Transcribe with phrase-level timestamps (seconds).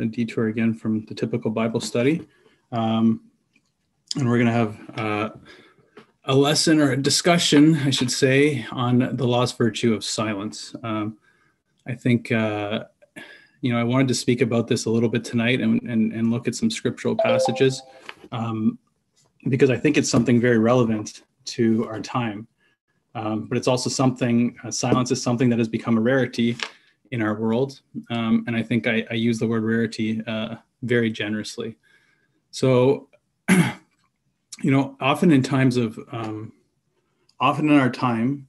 [0.00, 2.26] a detour again from the typical Bible study.
[2.72, 3.22] Um,
[4.16, 5.30] and we're going to have uh,
[6.24, 10.74] a lesson or a discussion, I should say, on the lost virtue of silence.
[10.82, 11.18] Um,
[11.86, 12.84] I think, uh,
[13.60, 16.30] you know, I wanted to speak about this a little bit tonight and, and, and
[16.30, 17.82] look at some scriptural passages
[18.32, 18.78] um,
[19.48, 22.46] because I think it's something very relevant to our time.
[23.14, 26.56] Um, but it's also something, uh, silence is something that has become a rarity
[27.10, 27.80] in our world.
[28.10, 31.76] Um, and I think I, I, use the word rarity uh, very generously.
[32.52, 33.08] So,
[33.48, 36.52] you know, often in times of, um,
[37.40, 38.48] often in our time,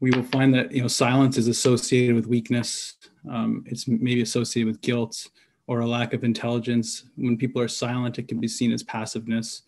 [0.00, 2.94] we will find that, you know, silence is associated with weakness.
[3.30, 5.28] Um, it's maybe associated with guilt
[5.66, 7.04] or a lack of intelligence.
[7.16, 9.62] When people are silent, it can be seen as passiveness.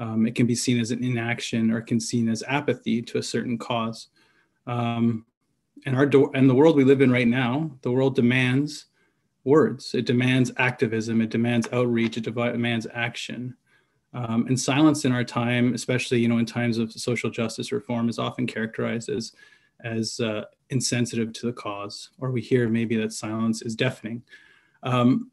[0.00, 3.02] Um, it can be seen as an inaction or it can be seen as apathy
[3.02, 4.08] to a certain cause.
[4.66, 5.26] Um,
[5.86, 8.86] and our do- and the world we live in right now, the world demands
[9.44, 9.94] words.
[9.94, 11.20] It demands activism.
[11.20, 12.16] It demands outreach.
[12.16, 13.56] It demands action.
[14.14, 18.08] Um, and silence in our time, especially you know in times of social justice reform,
[18.08, 19.32] is often characterized as
[19.84, 24.22] as uh, insensitive to the cause, or we hear maybe that silence is deafening.
[24.82, 25.30] Um,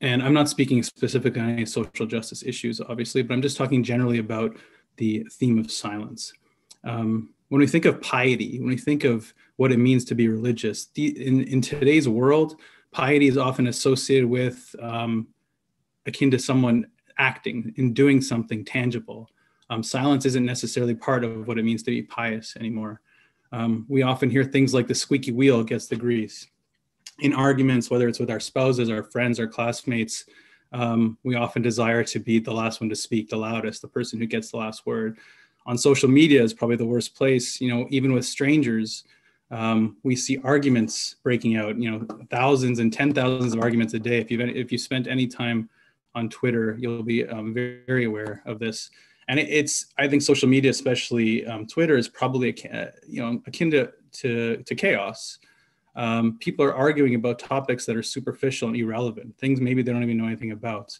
[0.00, 3.82] and I'm not speaking specifically on any social justice issues, obviously, but I'm just talking
[3.82, 4.56] generally about
[4.96, 6.32] the theme of silence.
[6.82, 10.26] Um, when we think of piety, when we think of what it means to be
[10.26, 12.56] religious, in, in today's world,
[12.90, 15.28] piety is often associated with um,
[16.04, 16.84] akin to someone
[17.16, 19.30] acting and doing something tangible.
[19.70, 23.00] Um, silence isn't necessarily part of what it means to be pious anymore.
[23.52, 26.48] Um, we often hear things like the squeaky wheel gets the grease.
[27.20, 30.24] In arguments, whether it's with our spouses, our friends, our classmates,
[30.72, 34.18] um, we often desire to be the last one to speak, the loudest, the person
[34.18, 35.18] who gets the last word
[35.66, 37.60] on social media is probably the worst place.
[37.60, 39.04] You know, even with strangers,
[39.50, 41.78] um, we see arguments breaking out.
[41.78, 44.18] You know, thousands and ten thousands of arguments a day.
[44.18, 45.68] If you've if you spent any time
[46.14, 48.90] on Twitter, you'll be um, very, very aware of this.
[49.28, 52.56] And it, it's I think social media, especially um, Twitter, is probably
[53.06, 55.38] you know akin to to, to chaos.
[55.96, 60.02] Um, people are arguing about topics that are superficial and irrelevant, things maybe they don't
[60.02, 60.98] even know anything about,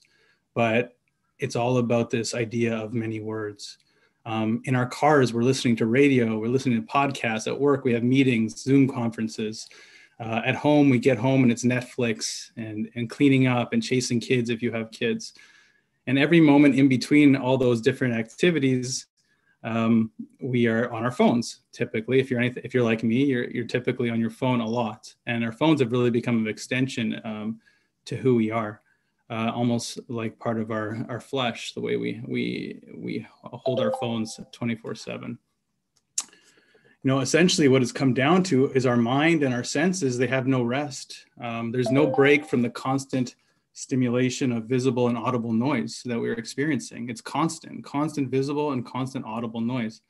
[0.55, 0.97] but
[1.41, 3.79] it's all about this idea of many words.
[4.27, 7.47] Um, in our cars, we're listening to radio, we're listening to podcasts.
[7.47, 9.69] At work, we have meetings, Zoom conferences.
[10.19, 14.21] Uh, at home, we get home and it's Netflix and, and cleaning up and chasing
[14.21, 15.35] kids if you have kids.
[16.07, 19.07] And every moment in between all those different activities,
[19.63, 22.21] um, we are on our phones typically.
[22.21, 25.13] If you're anything, if you're like me, you're, you're typically on your phone a lot.
[25.27, 27.61] And our phones have really become an extension um,
[28.07, 28.81] to who we are
[29.31, 33.93] uh, almost like part of our our flesh the way we we we hold our
[34.01, 35.39] phones 24 7
[37.05, 40.27] you know essentially what it's come down to is our mind and our senses they
[40.27, 41.27] have no rest.
[41.41, 43.37] Um, there's no break from the constant
[43.75, 47.11] stimulation of visible and audible noise that we're experiencing.
[47.11, 50.01] It's constant constant visible and constant audible noise.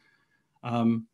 [0.62, 1.08] Um,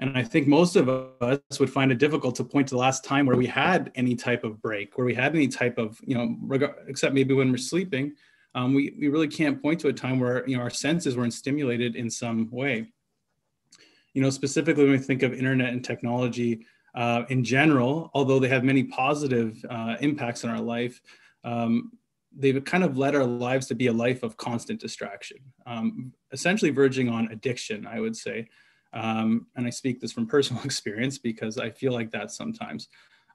[0.00, 3.04] and I think most of us would find it difficult to point to the last
[3.04, 6.14] time where we had any type of break, where we had any type of, you
[6.14, 8.14] know, reg- except maybe when we're sleeping.
[8.54, 11.34] Um, we, we really can't point to a time where, you know, our senses weren't
[11.34, 12.90] stimulated in some way.
[14.14, 18.48] You know, specifically when we think of internet and technology uh, in general, although they
[18.48, 21.00] have many positive uh, impacts on our life,
[21.44, 21.92] um,
[22.34, 26.70] they've kind of led our lives to be a life of constant distraction, um, essentially
[26.70, 28.48] verging on addiction, I would say.
[28.92, 32.88] Um, and I speak this from personal experience because I feel like that sometimes.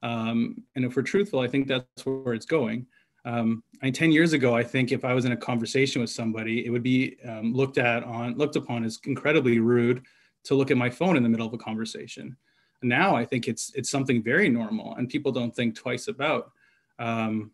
[0.03, 2.85] Um, and if we're truthful, I think that's where it's going.
[3.25, 6.65] Um, I, 10 years ago, I think if I was in a conversation with somebody,
[6.65, 10.03] it would be um, looked at on, looked upon as incredibly rude
[10.43, 12.37] to look at my phone in the middle of a conversation.
[12.83, 16.51] Now I think it's, it's something very normal and people don't think twice about.
[16.99, 17.51] Um,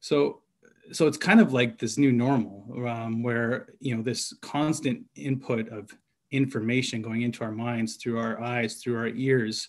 [0.00, 0.42] so,
[0.90, 5.68] so it's kind of like this new normal um, where, you know, this constant input
[5.68, 5.96] of
[6.36, 9.68] information going into our minds through our eyes, through our ears.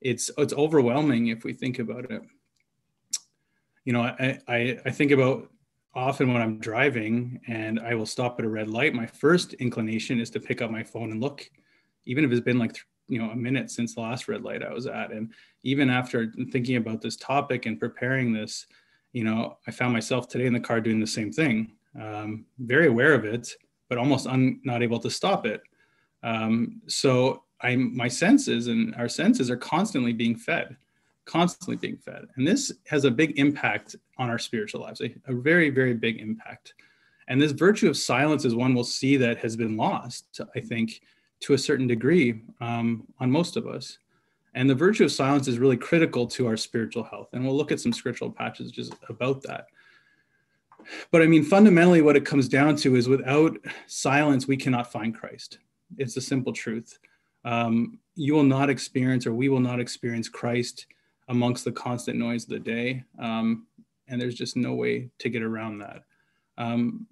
[0.00, 2.22] It's it's overwhelming if we think about it.
[3.84, 5.50] You know, I, I, I think about
[5.94, 10.20] often when I'm driving and I will stop at a red light, my first inclination
[10.20, 11.48] is to pick up my phone and look,
[12.04, 12.76] even if it's been like
[13.08, 15.10] you know a minute since the last red light I was at.
[15.10, 15.32] And
[15.62, 18.66] even after thinking about this topic and preparing this,
[19.12, 21.72] you know, I found myself today in the car doing the same thing.
[22.00, 23.52] Um, very aware of it,
[23.88, 25.62] but almost un, not able to stop it.
[26.22, 30.76] Um, so I'm my senses and our senses are constantly being fed,
[31.24, 32.26] constantly being fed.
[32.36, 36.20] And this has a big impact on our spiritual lives, a, a very, very big
[36.20, 36.74] impact.
[37.28, 41.02] And this virtue of silence is one we'll see that has been lost, I think,
[41.40, 43.98] to a certain degree um, on most of us.
[44.54, 47.28] And the virtue of silence is really critical to our spiritual health.
[47.32, 49.66] And we'll look at some scriptural passages about that.
[51.10, 55.14] But I mean, fundamentally, what it comes down to is without silence, we cannot find
[55.14, 55.58] Christ.
[55.96, 56.98] It's a simple truth.
[57.44, 60.86] Um, you will not experience, or we will not experience Christ
[61.28, 63.04] amongst the constant noise of the day.
[63.18, 63.66] Um,
[64.08, 66.04] and there's just no way to get around that.
[66.56, 67.06] Um,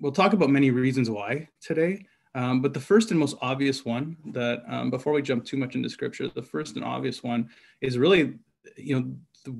[0.00, 2.06] we'll talk about many reasons why today.
[2.34, 5.74] Um, but the first and most obvious one that, um, before we jump too much
[5.74, 7.50] into scripture, the first and obvious one
[7.80, 8.38] is really,
[8.76, 9.14] you know,
[9.44, 9.56] the,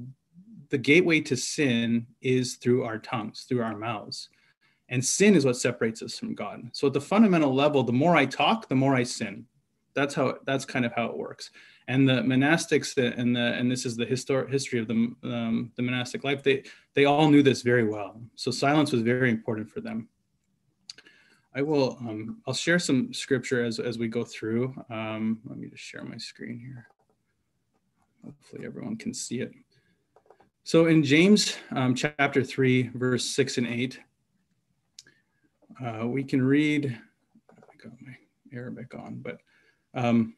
[0.71, 4.31] the gateway to sin is through our tongues, through our mouths.
[4.93, 6.69] And sin is what separates us from God.
[6.73, 9.47] So at the fundamental level, the more I talk, the more I sin.
[9.95, 11.51] That's how that's kind of how it works.
[11.89, 14.95] And the monastics and the and this is the historic history of the
[15.25, 16.43] um, the monastic life.
[16.43, 18.21] They they all knew this very well.
[18.37, 20.09] So silence was very important for them.
[21.55, 24.75] I will um, I'll share some scripture as as we go through.
[24.91, 26.87] Um, let me just share my screen here.
[28.25, 29.53] Hopefully everyone can see it.
[30.65, 33.99] So in James um, chapter 3, verse 6 and 8,
[35.85, 36.99] uh, we can read,
[37.51, 38.17] I got my
[38.53, 39.39] Arabic on, but
[39.95, 40.35] um,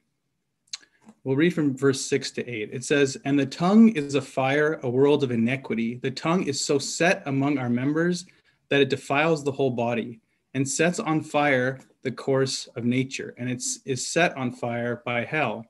[1.25, 2.71] we'll read from verse 6 to 8.
[2.73, 5.97] It says, And the tongue is a fire, a world of iniquity.
[5.97, 8.27] The tongue is so set among our members
[8.69, 10.21] that it defiles the whole body
[10.55, 15.25] and sets on fire the course of nature, and it is set on fire by
[15.25, 15.65] hell.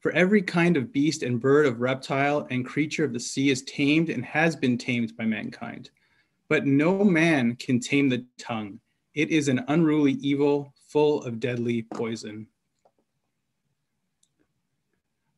[0.00, 3.62] For every kind of beast and bird, of reptile and creature of the sea is
[3.62, 5.90] tamed and has been tamed by mankind.
[6.48, 8.80] But no man can tame the tongue.
[9.14, 12.46] It is an unruly evil, full of deadly poison.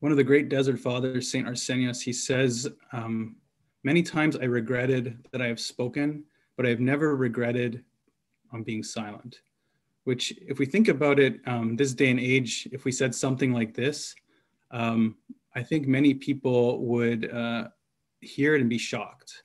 [0.00, 1.46] One of the great desert fathers, St.
[1.46, 3.36] Arsenius, he says, um,
[3.84, 6.24] Many times I regretted that I have spoken,
[6.56, 7.84] but I have never regretted
[8.50, 9.40] on being silent.
[10.04, 13.52] Which, if we think about it, um, this day and age, if we said something
[13.52, 14.14] like this,
[14.70, 15.16] um,
[15.54, 17.68] I think many people would uh,
[18.20, 19.42] hear it and be shocked,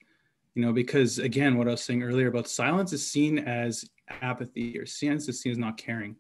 [0.55, 3.85] you know, because again, what I was saying earlier about silence is seen as
[4.21, 6.15] apathy or silence is seen as not caring,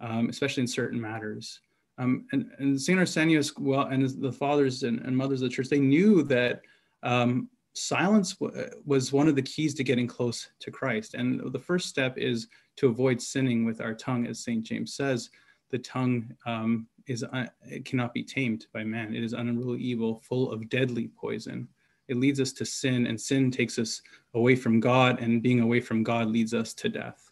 [0.00, 1.60] um, especially in certain matters.
[1.98, 2.98] Um, and, and St.
[2.98, 6.62] Arsenius, well, and the fathers and, and, mothers of the church, they knew that
[7.04, 8.36] um, silence
[8.84, 11.14] was one of the keys to getting close to Christ.
[11.14, 14.64] And the first step is to avoid sinning with our tongue, as St.
[14.64, 15.30] James says.
[15.70, 17.24] The tongue um, is
[17.64, 19.14] it cannot be tamed by man.
[19.14, 21.68] It is unruly evil, full of deadly poison.
[22.08, 24.02] It leads us to sin, and sin takes us
[24.34, 27.23] away from God, and being away from God leads us to death.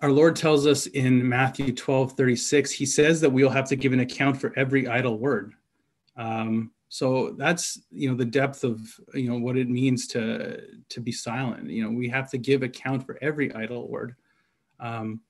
[0.00, 3.92] Our Lord tells us in Matthew 12 36, He says that we'll have to give
[3.92, 5.52] an account for every idle word.
[6.16, 8.80] Um, so that's you know the depth of
[9.14, 11.70] you know what it means to to be silent.
[11.70, 14.14] You know we have to give account for every idle word.
[14.78, 15.20] Um,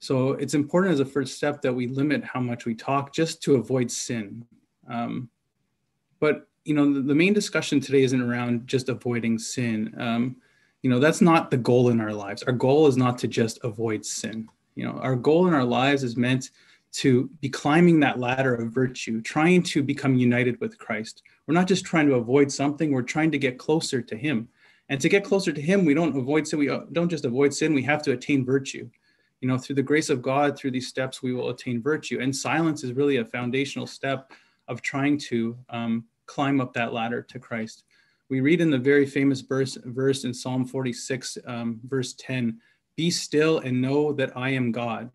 [0.00, 3.42] so it's important as a first step that we limit how much we talk just
[3.44, 4.44] to avoid sin.
[4.88, 5.28] Um,
[6.20, 9.94] but you know, the, the, main discussion today isn't around just avoiding sin.
[9.98, 10.36] Um,
[10.82, 12.42] you know, that's not the goal in our lives.
[12.42, 14.48] Our goal is not to just avoid sin.
[14.74, 16.50] You know, our goal in our lives is meant
[16.90, 21.22] to be climbing that ladder of virtue, trying to become united with Christ.
[21.46, 24.48] We're not just trying to avoid something, we're trying to get closer to Him.
[24.88, 27.74] And to get closer to Him, we don't avoid sin, we don't just avoid sin,
[27.74, 28.88] we have to attain virtue
[29.40, 32.20] you know, through the grace of God, through these steps, we will attain virtue.
[32.20, 34.32] And silence is really a foundational step
[34.66, 37.84] of trying to um, climb up that ladder to Christ.
[38.30, 42.58] We read in the very famous verse, verse in Psalm 46, um, verse 10,
[42.96, 45.10] be still and know that I am God.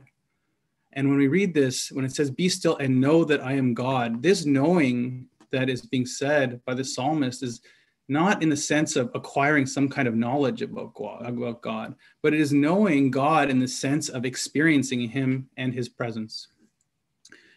[0.94, 3.74] And when we read this, when it says, be still and know that I am
[3.74, 7.62] God, this knowing that is being said by the psalmist is
[8.10, 12.52] not in the sense of acquiring some kind of knowledge about God, but it is
[12.52, 16.48] knowing God in the sense of experiencing Him and His presence.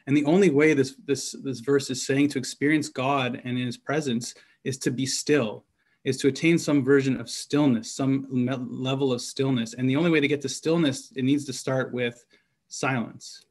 [0.07, 3.67] And the only way this, this, this verse is saying to experience God and in
[3.67, 4.35] His presence
[4.67, 5.65] is to be still,
[6.05, 9.75] is to attain some version of stillness, some level of stillness.
[9.75, 12.25] And the only way to get to stillness, it needs to start with
[12.69, 13.47] silence.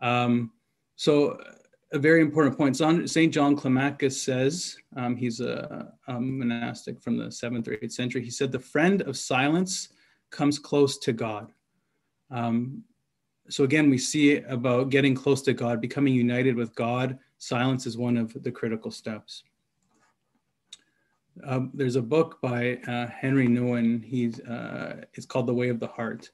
[0.00, 0.52] Um,
[0.96, 1.38] so
[1.92, 2.76] a very important point.
[2.76, 3.32] St.
[3.32, 8.22] John Climacus says, um, he's a, a, monastic from the seventh or eighth century.
[8.22, 9.88] He said, The friend of silence
[10.30, 11.52] comes close to God.
[12.30, 12.84] Um,
[13.48, 17.18] so, again, we see about getting close to God, becoming united with God.
[17.38, 19.44] Silence is one of the critical steps.
[21.46, 24.04] Uh, there's a book by uh, Henry Nouwen.
[24.04, 26.30] He's, uh, it's called The Way of the Heart.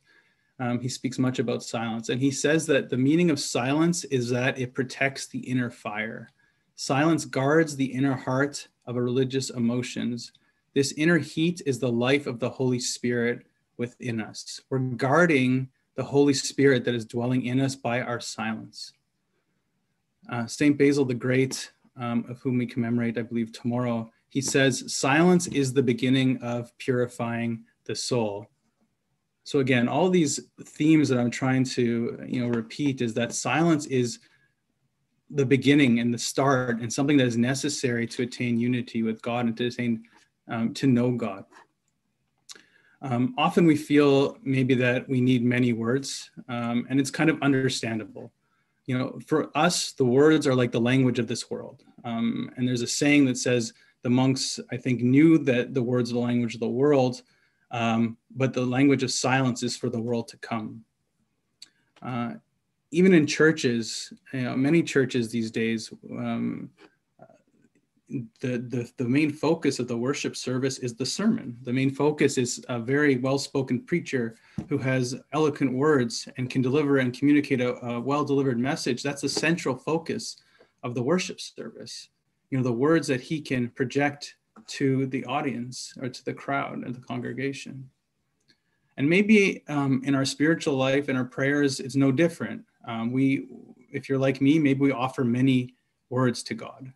[0.61, 4.31] Um, he speaks much about silence, and he says that the meaning of silence is
[4.31, 6.31] that it protects the inner fire.
[6.77, 10.33] Silence guards the inner heart of religious emotions.
[10.75, 13.47] This inner heat is the life of the Holy Spirit
[13.77, 14.61] within us.
[14.71, 18.93] We're guarding the Holy Spirit that is dwelling in us by our silence.
[20.31, 24.93] Uh, Saint Basil the Great, um, of whom we commemorate, I believe, tomorrow, he says,
[24.93, 28.51] "Silence is the beginning of purifying the soul."
[29.45, 33.87] So again, all these themes that I'm trying to, you know, repeat is that silence
[33.87, 34.19] is
[35.31, 39.47] the beginning and the start and something that is necessary to attain unity with God
[39.47, 40.03] and to attain
[40.49, 41.45] um, to know God.
[43.03, 47.41] Um, often we feel maybe that we need many words, um, and it's kind of
[47.43, 48.33] understandable.
[48.87, 51.83] You know, for us, the words are like the language of this world.
[52.03, 53.75] Um, and there's a saying that says
[54.05, 57.23] the monks, I think, knew that the words are the language of the world,
[57.71, 60.85] um, but the language of silence is for the world to come.
[62.03, 62.35] Uh,
[62.91, 66.71] even in churches, you know, many churches these days, um,
[68.41, 71.57] the, the, the main focus of the worship service is the sermon.
[71.63, 74.37] The main focus is a very well spoken preacher
[74.69, 79.03] who has eloquent words and can deliver and communicate a, a well delivered message.
[79.03, 80.37] That's the central focus
[80.83, 82.11] of the worship service.
[82.55, 84.37] You know, the words that he can project
[84.69, 87.91] to the audience or to the crowd and the congregation.
[88.97, 92.63] And maybe um, in our spiritual life and our prayers, it's no different.
[92.87, 93.49] Um, we,
[93.91, 95.75] if you're like me, maybe we offer many
[96.11, 96.93] words to God.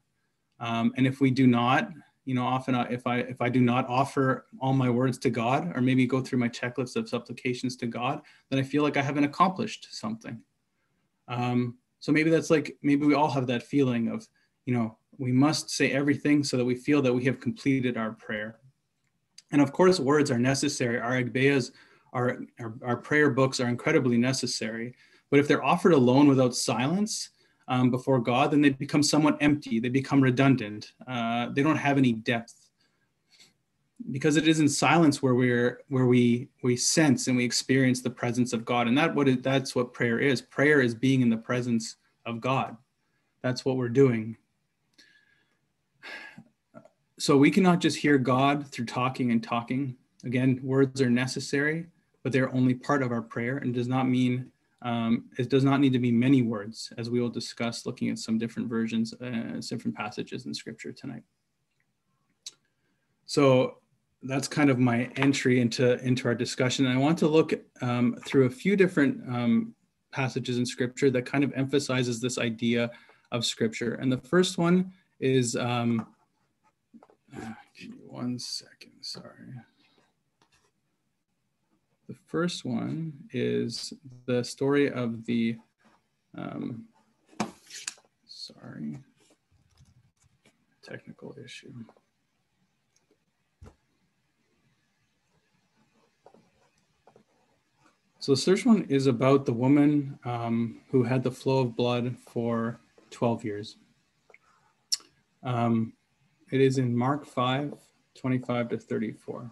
[0.61, 1.91] Um, and if we do not,
[2.25, 5.73] you know, often if I if I do not offer all my words to God,
[5.75, 9.03] or maybe go through my checklist of supplications to God, then I feel like I
[9.03, 10.41] haven't accomplished something.
[11.27, 14.29] Um, so maybe that's like maybe we all have that feeling of,
[14.69, 18.13] you know, we must say everything so that we feel that we have completed our
[18.13, 18.59] prayer.
[19.51, 21.01] And of course, words are necessary.
[21.01, 21.73] Our agpeyas,
[22.13, 24.95] our, our, our prayer books are incredibly necessary.
[25.31, 27.31] But if they're offered alone without silence
[27.67, 29.81] um, before God, then they become somewhat empty.
[29.81, 30.93] They become redundant.
[31.07, 32.69] Uh, they don't have any depth.
[34.11, 38.11] Because it is in silence where we're where we we sense and we experience the
[38.11, 40.41] presence of God, and that what it, that's what prayer is.
[40.41, 42.77] Prayer is being in the presence of God.
[43.43, 44.37] That's what we're doing
[47.19, 49.97] so we cannot just hear God through talking and talking.
[50.25, 51.87] Again, words are necessary,
[52.23, 54.51] but they're only part of our prayer and does not mean
[54.83, 58.19] um, it does not need to be many words, as we will discuss looking at
[58.19, 61.23] some different versions, uh, different passages in Scripture tonight.
[63.27, 63.79] So
[64.23, 66.87] that's kind of my entry into into our discussion.
[66.87, 69.75] And I want to look um, through a few different um,
[70.13, 72.91] passages in Scripture that kind of emphasizes this idea
[73.33, 73.95] of Scripture.
[73.95, 76.07] And the first one is um,
[77.35, 79.55] Give me one second, sorry.
[82.09, 83.93] The first one is
[84.27, 85.59] the story of the,
[86.37, 86.87] um,
[88.27, 88.99] sorry,
[90.83, 91.73] technical issue.
[98.21, 102.17] So the first one is about the woman um, who had the flow of blood
[102.27, 102.81] for
[103.11, 103.77] 12 years.
[105.43, 105.93] Um,
[106.50, 107.75] it is in Mark 5,
[108.14, 109.50] 25 to 34.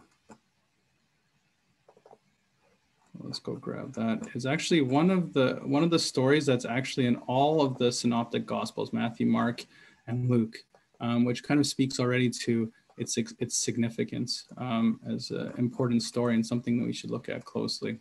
[3.20, 4.28] Let's go grab that.
[4.34, 7.90] It's actually one of the one of the stories that's actually in all of the
[7.90, 9.64] synoptic gospels, Matthew, Mark,
[10.06, 10.58] and Luke,
[11.00, 16.34] um, which kind of speaks already to its its significance um, as an important story
[16.34, 17.98] and something that we should look at closely.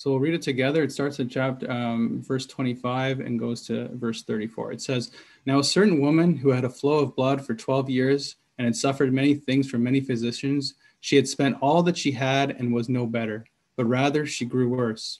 [0.00, 0.82] So we'll read it together.
[0.82, 4.72] It starts at chapter um, verse 25 and goes to verse 34.
[4.72, 5.10] It says,
[5.44, 8.74] "Now a certain woman who had a flow of blood for 12 years and had
[8.74, 12.88] suffered many things from many physicians, she had spent all that she had and was
[12.88, 13.44] no better,
[13.76, 15.18] but rather she grew worse.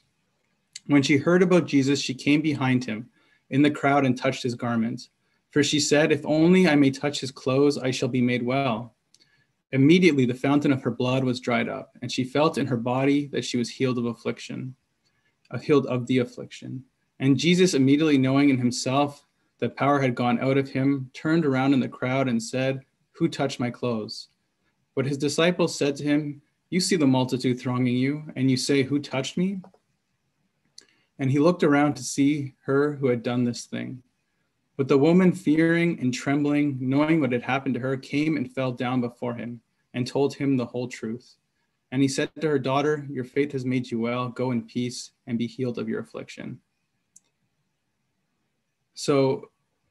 [0.87, 3.11] When she heard about Jesus, she came behind him
[3.51, 5.11] in the crowd and touched his garment.
[5.51, 8.95] For she said, If only I may touch his clothes, I shall be made well.
[9.73, 13.29] Immediately the fountain of her blood was dried up, and she felt in her body
[13.29, 14.75] that she was healed of affliction,
[15.51, 16.85] uh, healed of the affliction.
[17.21, 19.25] And Jesus, immediately knowing in himself
[19.61, 22.81] that power had gone out of him, turned around in the crowd and said,
[23.13, 24.29] Who touched my clothes?
[24.97, 28.83] But his disciples said to him, You see the multitude thronging you, and you say,
[28.83, 29.61] Who touched me?
[31.19, 34.03] And he looked around to see her who had done this thing.
[34.81, 38.73] But the woman, fearing and trembling, knowing what had happened to her, came and fell
[38.73, 39.61] down before him
[39.93, 41.37] and told him the whole truth.
[41.93, 44.31] And he said to her, Daughter, your faith has made you well.
[44.31, 46.61] Go in peace and be healed of your affliction.
[48.95, 49.51] So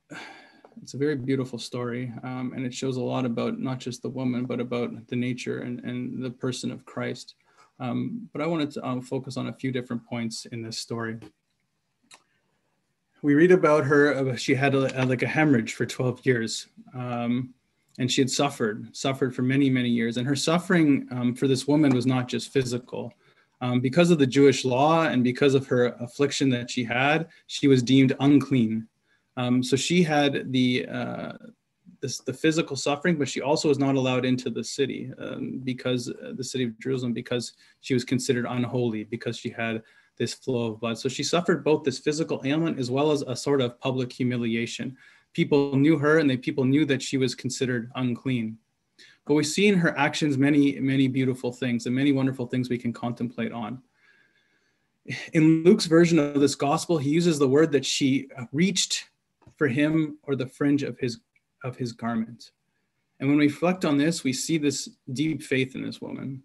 [0.81, 2.11] it's a very beautiful story.
[2.23, 5.59] Um, and it shows a lot about not just the woman, but about the nature
[5.59, 7.35] and, and the person of Christ.
[7.79, 11.19] Um, but I wanted to um, focus on a few different points in this story
[13.21, 14.13] we read about her.
[14.15, 16.67] Uh, she had a, a, like a hemorrhage for 12 years.
[16.93, 17.53] Um,
[17.97, 20.17] and she had suffered, suffered for many, many years.
[20.17, 23.13] And her suffering um, for this woman was not just physical.
[23.61, 27.67] Um, because of the Jewish law and because of her affliction that she had, she
[27.67, 28.87] was deemed unclean.
[29.35, 31.33] Um, so she had the uh,
[32.01, 36.09] this, the physical suffering, but she also was not allowed into the city um, because
[36.09, 39.83] uh, the city of Jerusalem because she was considered unholy because she had
[40.19, 40.99] this flow of blood.
[40.99, 44.95] So she suffered both this physical ailment as well as a sort of public humiliation.
[45.33, 48.57] People knew her and they people knew that she was considered unclean.
[49.25, 52.77] But we see in her actions many, many beautiful things and many wonderful things we
[52.77, 53.81] can contemplate on.
[55.33, 59.05] In Luke's version of this gospel, he uses the word that she reached
[59.57, 61.19] for him or the fringe of his
[61.63, 62.51] of his garment.
[63.19, 66.43] And when we reflect on this, we see this deep faith in this woman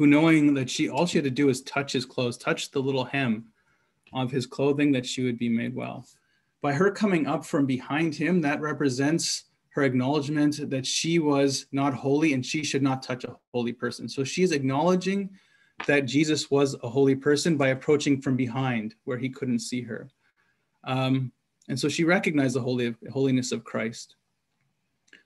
[0.00, 2.80] who knowing that she all she had to do was touch his clothes, touch the
[2.80, 3.44] little hem
[4.14, 6.06] of his clothing, that she would be made well.
[6.62, 11.92] By her coming up from behind him, that represents her acknowledgement that she was not
[11.92, 14.08] holy and she should not touch a holy person.
[14.08, 15.28] So she's acknowledging
[15.86, 20.08] that Jesus was a holy person by approaching from behind where he couldn't see her.
[20.84, 21.30] Um,
[21.68, 24.16] and so she recognized the holy, holiness of Christ.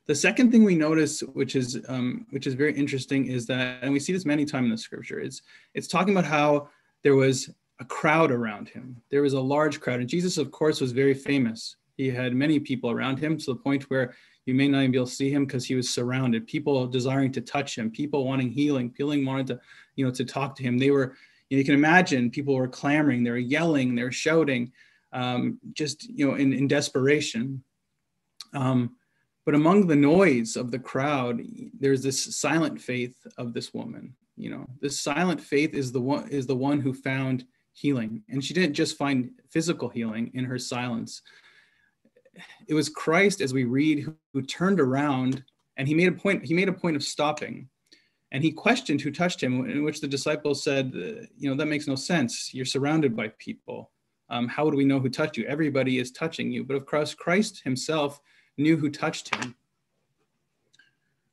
[0.06, 3.92] The second thing we notice, which is um, which is very interesting, is that, and
[3.92, 5.42] we see this many times in the scripture, is
[5.72, 6.68] it's talking about how
[7.02, 9.00] there was a crowd around him.
[9.10, 11.76] There was a large crowd, and Jesus, of course, was very famous.
[11.96, 14.14] He had many people around him to the point where
[14.46, 16.46] you may not even be able to see him because he was surrounded.
[16.46, 19.60] People desiring to touch him, people wanting healing, people wanted to,
[19.96, 20.76] you know, to talk to him.
[20.76, 21.16] They were,
[21.48, 24.72] you, know, you can imagine, people were clamoring, they were yelling, they were shouting,
[25.12, 27.62] um, just you know, in, in desperation.
[28.52, 28.96] Um,
[29.44, 31.42] but among the noise of the crowd,
[31.78, 34.14] there's this silent faith of this woman.
[34.36, 38.42] You know, this silent faith is the one is the one who found healing, and
[38.42, 41.22] she didn't just find physical healing in her silence.
[42.66, 45.44] It was Christ, as we read, who, who turned around
[45.76, 46.44] and he made a point.
[46.44, 47.68] He made a point of stopping,
[48.32, 49.68] and he questioned who touched him.
[49.68, 50.92] In which the disciples said,
[51.36, 52.52] "You know, that makes no sense.
[52.54, 53.90] You're surrounded by people.
[54.30, 55.44] Um, how would we know who touched you?
[55.44, 58.20] Everybody is touching you." But of course, Christ Himself
[58.56, 59.54] knew who touched him.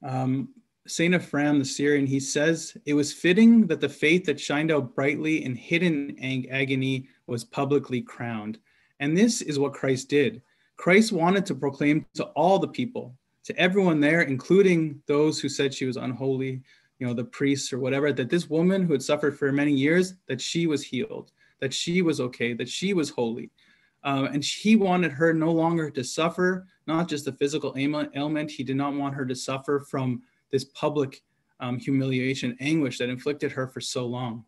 [0.04, 0.50] Um,
[0.88, 4.96] Saint Ephraim the Syrian, he says, it was fitting that the faith that shined out
[4.96, 6.18] brightly in hidden
[6.50, 8.58] agony was publicly crowned.
[9.00, 10.42] And this is what Christ did.
[10.78, 15.74] Christ wanted to proclaim to all the people, to everyone there, including those who said
[15.74, 16.62] she was unholy,
[16.98, 20.16] you know, the priests or whatever, that this woman who had suffered for many years,
[20.28, 23.52] that she was healed, that she was okay, that she was holy,
[24.04, 28.52] um, and he wanted her no longer to suffer, not just the physical ailment.
[28.52, 31.22] He did not want her to suffer from this public
[31.60, 34.44] um, humiliation, anguish that inflicted her for so long.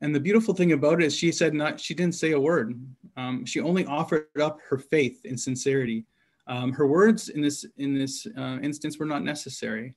[0.00, 2.78] And the beautiful thing about it is she said not, she didn't say a word.
[3.16, 6.04] Um, she only offered up her faith in sincerity.
[6.46, 9.94] Um, her words in this, in this uh, instance were not necessary.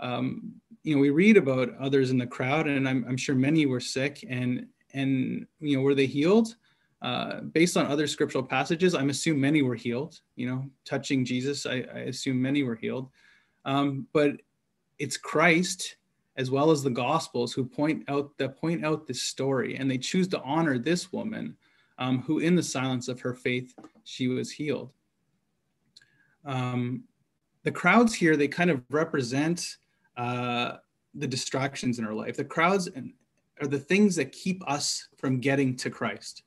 [0.00, 3.66] Um, you know, we read about others in the crowd and I'm, I'm sure many
[3.66, 6.56] were sick and, and, you know, were they healed?
[7.00, 10.20] Uh, based on other scriptural passages, I'm assuming many were healed.
[10.34, 13.10] You know, touching Jesus, I, I assume many were healed.
[13.64, 14.40] Um, but
[14.98, 15.96] it's Christ
[16.36, 19.98] as well as the Gospels who point out that point out this story, and they
[19.98, 21.56] choose to honor this woman,
[21.98, 24.92] um, who in the silence of her faith she was healed.
[26.44, 27.04] Um,
[27.62, 29.76] the crowds here they kind of represent
[30.16, 30.76] uh,
[31.14, 32.36] the distractions in our life.
[32.36, 32.88] The crowds
[33.60, 36.42] are the things that keep us from getting to Christ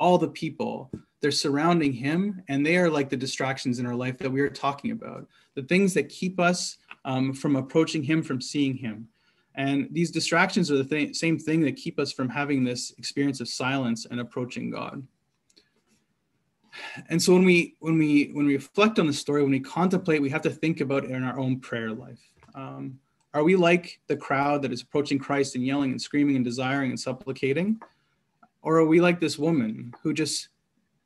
[0.00, 0.90] all the people.
[1.20, 4.48] They're surrounding him and they are like the distractions in our life that we are
[4.48, 5.28] talking about.
[5.54, 9.08] The things that keep us um, from approaching him from seeing him.
[9.54, 13.40] And these distractions are the th- same thing that keep us from having this experience
[13.40, 15.06] of silence and approaching god.
[17.08, 20.22] And so when we when we when we reflect on the story when we contemplate
[20.22, 22.20] we have to think about it in our own prayer life.
[22.54, 23.00] Um,
[23.34, 26.90] are we like the crowd that is approaching christ and yelling and screaming and desiring
[26.90, 27.80] and supplicating
[28.62, 30.48] or are we like this woman who just,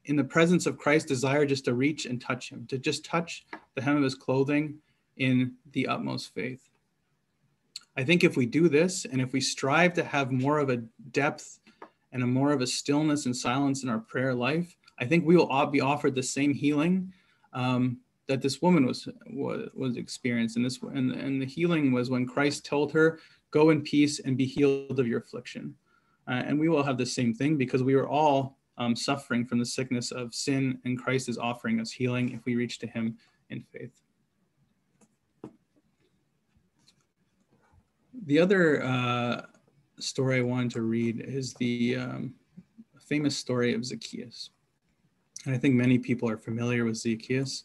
[0.06, 3.46] in the presence of Christ, desire just to reach and touch him, to just touch
[3.74, 4.76] the hem of his clothing
[5.16, 6.68] in the utmost faith?
[7.96, 10.82] I think if we do this and if we strive to have more of a
[11.12, 11.60] depth
[12.12, 15.36] and a more of a stillness and silence in our prayer life, I think we
[15.36, 17.12] will all be offered the same healing
[17.52, 20.62] um, that this woman was was, was experiencing.
[20.62, 24.46] This and, and the healing was when Christ told her, "Go in peace and be
[24.46, 25.74] healed of your affliction."
[26.26, 29.58] Uh, and we will have the same thing because we are all um, suffering from
[29.58, 33.16] the sickness of sin, and Christ is offering us healing if we reach to Him
[33.50, 34.00] in faith.
[38.26, 39.42] The other uh,
[40.00, 42.34] story I wanted to read is the um,
[43.00, 44.50] famous story of Zacchaeus.
[45.44, 47.64] And I think many people are familiar with Zacchaeus.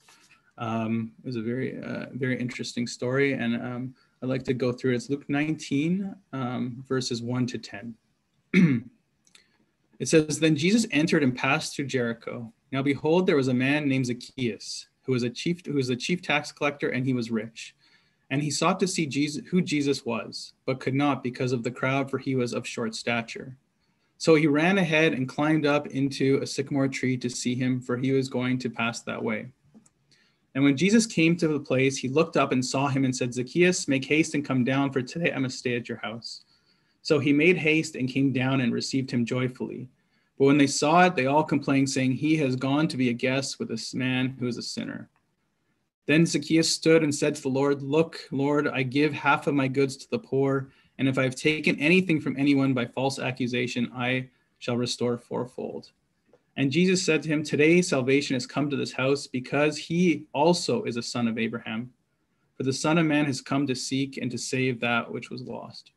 [0.58, 4.74] Um, it was a very, uh, very interesting story, and um, I'd like to go
[4.74, 4.96] through it.
[4.98, 7.96] It's Luke 19, um, verses 1 to 10.
[10.00, 12.52] It says, Then Jesus entered and passed through Jericho.
[12.72, 15.96] Now behold, there was a man named Zacchaeus, who was a chief who was a
[15.96, 17.76] chief tax collector, and he was rich.
[18.32, 21.72] And he sought to see Jesus who Jesus was, but could not because of the
[21.72, 23.58] crowd, for he was of short stature.
[24.18, 27.98] So he ran ahead and climbed up into a sycamore tree to see him, for
[27.98, 29.48] he was going to pass that way.
[30.54, 33.34] And when Jesus came to the place, he looked up and saw him and said,
[33.34, 36.44] Zacchaeus, make haste and come down, for today I must stay at your house.
[37.02, 39.90] So he made haste and came down and received him joyfully.
[40.38, 43.14] But when they saw it, they all complained, saying, He has gone to be a
[43.14, 45.10] guest with this man who is a sinner.
[46.06, 49.68] Then Zacchaeus stood and said to the Lord, Look, Lord, I give half of my
[49.68, 53.92] goods to the poor, and if I have taken anything from anyone by false accusation,
[53.94, 55.92] I shall restore fourfold.
[56.58, 60.84] And Jesus said to him, Today salvation has come to this house because he also
[60.84, 61.94] is a son of Abraham.
[62.58, 65.44] For the Son of Man has come to seek and to save that which was
[65.44, 65.92] lost.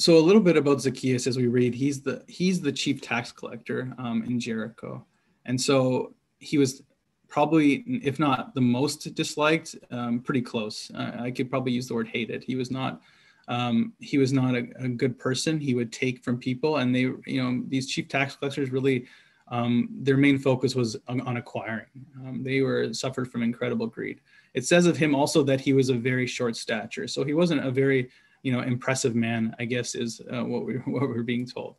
[0.00, 1.74] So a little bit about Zacchaeus as we read.
[1.74, 5.04] He's the he's the chief tax collector um, in Jericho,
[5.44, 6.82] and so he was
[7.28, 10.90] probably, if not the most disliked, um, pretty close.
[10.94, 12.42] Uh, I could probably use the word hated.
[12.42, 13.00] He was not.
[13.48, 15.58] Um, he was not a, a, good person.
[15.58, 19.06] He would take from people, and they, you know, these chief tax collectors really,
[19.48, 21.86] um, their main focus was on, on acquiring.
[22.20, 24.20] Um, they were suffered from incredible greed.
[24.54, 27.66] It says of him also that he was a very short stature, so he wasn't
[27.66, 28.10] a very
[28.42, 31.76] you know impressive man i guess is uh, what we what we're being told.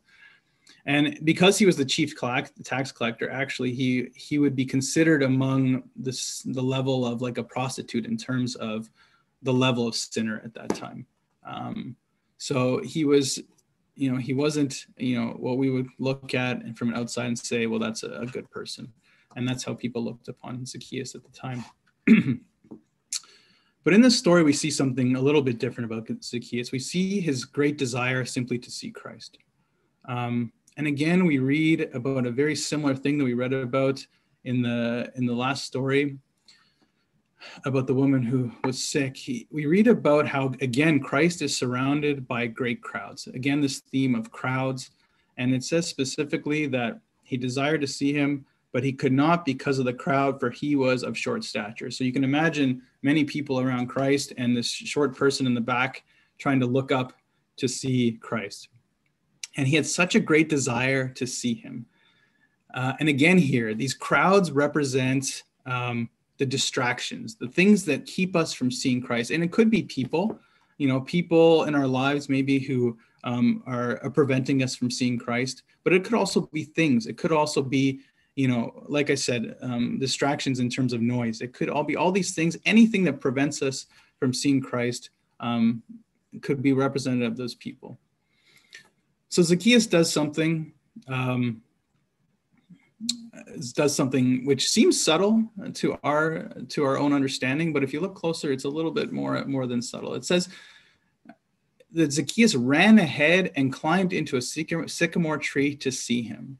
[0.86, 2.14] And because he was the chief
[2.64, 7.42] tax collector actually he he would be considered among this the level of like a
[7.42, 8.90] prostitute in terms of
[9.42, 11.06] the level of sinner at that time.
[11.44, 11.96] Um,
[12.38, 13.40] so he was
[13.94, 17.38] you know he wasn't you know what we would look at and from outside and
[17.38, 18.92] say well that's a good person.
[19.34, 21.64] And that's how people looked upon zacchaeus at the time
[23.84, 26.70] But in this story, we see something a little bit different about Zacchaeus.
[26.70, 29.38] We see his great desire simply to see Christ.
[30.08, 34.04] Um, and again, we read about a very similar thing that we read about
[34.44, 36.18] in the in the last story
[37.64, 39.16] about the woman who was sick.
[39.16, 43.26] He, we read about how again Christ is surrounded by great crowds.
[43.26, 44.90] Again, this theme of crowds,
[45.36, 49.78] and it says specifically that he desired to see him, but he could not because
[49.78, 51.90] of the crowd, for he was of short stature.
[51.90, 56.04] So you can imagine many people around Christ and this short person in the back
[56.38, 57.12] trying to look up
[57.58, 58.68] to see Christ.
[59.56, 61.86] And he had such a great desire to see him.
[62.72, 66.08] Uh, and again, here, these crowds represent um,
[66.38, 69.30] the distractions, the things that keep us from seeing Christ.
[69.30, 70.38] And it could be people,
[70.78, 75.18] you know, people in our lives maybe who um, are, are preventing us from seeing
[75.18, 77.06] Christ, but it could also be things.
[77.06, 78.00] It could also be
[78.34, 81.40] you know, like I said, um, distractions in terms of noise.
[81.40, 83.86] It could all be all these things, anything that prevents us
[84.18, 85.82] from seeing Christ um,
[86.40, 87.98] could be representative of those people.
[89.28, 90.72] So Zacchaeus does something,
[91.08, 91.62] um,
[93.74, 98.14] does something which seems subtle to our to our own understanding, but if you look
[98.14, 100.14] closer, it's a little bit more more than subtle.
[100.14, 100.48] It says
[101.92, 106.58] that Zacchaeus ran ahead and climbed into a sycamore tree to see him.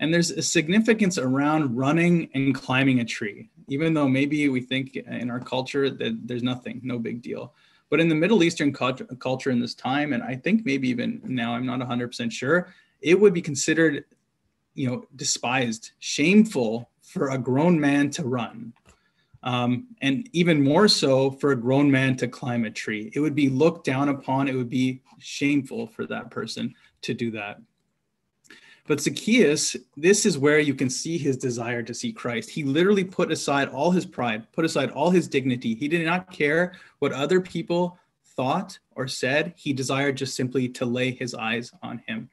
[0.00, 4.96] And there's a significance around running and climbing a tree, even though maybe we think
[4.96, 7.54] in our culture that there's nothing, no big deal.
[7.90, 11.54] But in the Middle Eastern culture in this time, and I think maybe even now,
[11.54, 14.04] I'm not 100% sure, it would be considered,
[14.74, 18.72] you know, despised, shameful for a grown man to run.
[19.42, 23.10] Um, and even more so for a grown man to climb a tree.
[23.14, 24.48] It would be looked down upon.
[24.48, 27.60] It would be shameful for that person to do that.
[28.88, 32.48] But Zacchaeus, this is where you can see his desire to see Christ.
[32.48, 35.74] He literally put aside all his pride, put aside all his dignity.
[35.74, 37.98] He did not care what other people
[38.34, 39.52] thought or said.
[39.56, 42.30] He desired just simply to lay his eyes on him.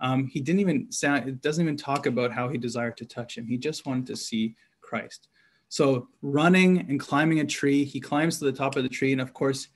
[0.00, 3.38] Um, he didn't even sound, it doesn't even talk about how he desired to touch
[3.38, 3.46] him.
[3.46, 5.28] He just wanted to see Christ.
[5.68, 9.12] So running and climbing a tree, he climbs to the top of the tree.
[9.12, 9.68] And of course,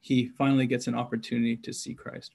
[0.00, 2.30] he finally gets an opportunity to see Christ.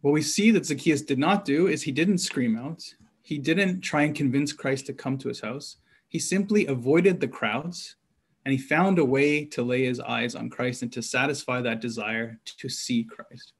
[0.00, 2.84] What we see that Zacchaeus did not do is he didn't scream out.
[3.22, 5.76] He didn't try and convince Christ to come to his house.
[6.08, 7.96] He simply avoided the crowds
[8.44, 11.80] and he found a way to lay his eyes on Christ and to satisfy that
[11.80, 13.52] desire to see Christ.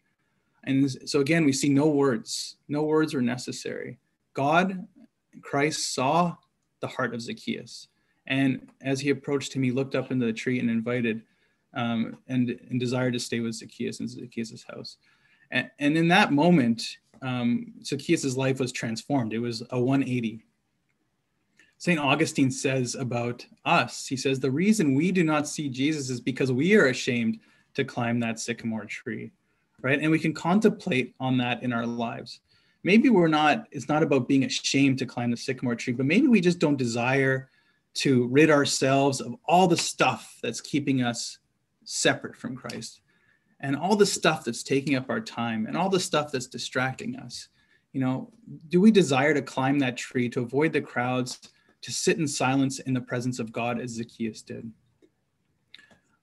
[0.65, 2.57] And so again, we see no words.
[2.69, 3.99] No words were necessary.
[4.33, 4.87] God,
[5.43, 6.37] Christ saw
[6.81, 7.89] the heart of Zacchaeus.
[8.27, 11.23] And as he approached him, he looked up into the tree and invited
[11.75, 14.97] um, and, and desired to stay with Zacchaeus in Zacchaeus' house.
[15.51, 19.33] And, and in that moment, um, Zacchaeus' life was transformed.
[19.33, 20.45] It was a 180.
[21.79, 21.99] St.
[21.99, 26.51] Augustine says about us, he says, the reason we do not see Jesus is because
[26.51, 27.39] we are ashamed
[27.75, 29.31] to climb that sycamore tree.
[29.81, 30.01] right?
[30.01, 32.41] And we can contemplate on that in our lives.
[32.83, 36.27] Maybe we're not, it's not about being ashamed to climb the sycamore tree, but maybe
[36.27, 37.49] we just don't desire
[37.95, 41.39] to rid ourselves of all the stuff that's keeping us
[41.85, 43.01] separate from Christ
[43.61, 47.17] and all the stuff that's taking up our time and all the stuff that's distracting
[47.17, 47.49] us.
[47.93, 48.31] You know,
[48.69, 51.41] do we desire to climb that tree to avoid the crowds,
[51.81, 54.71] to sit in silence in the presence of God as Zacchaeus did?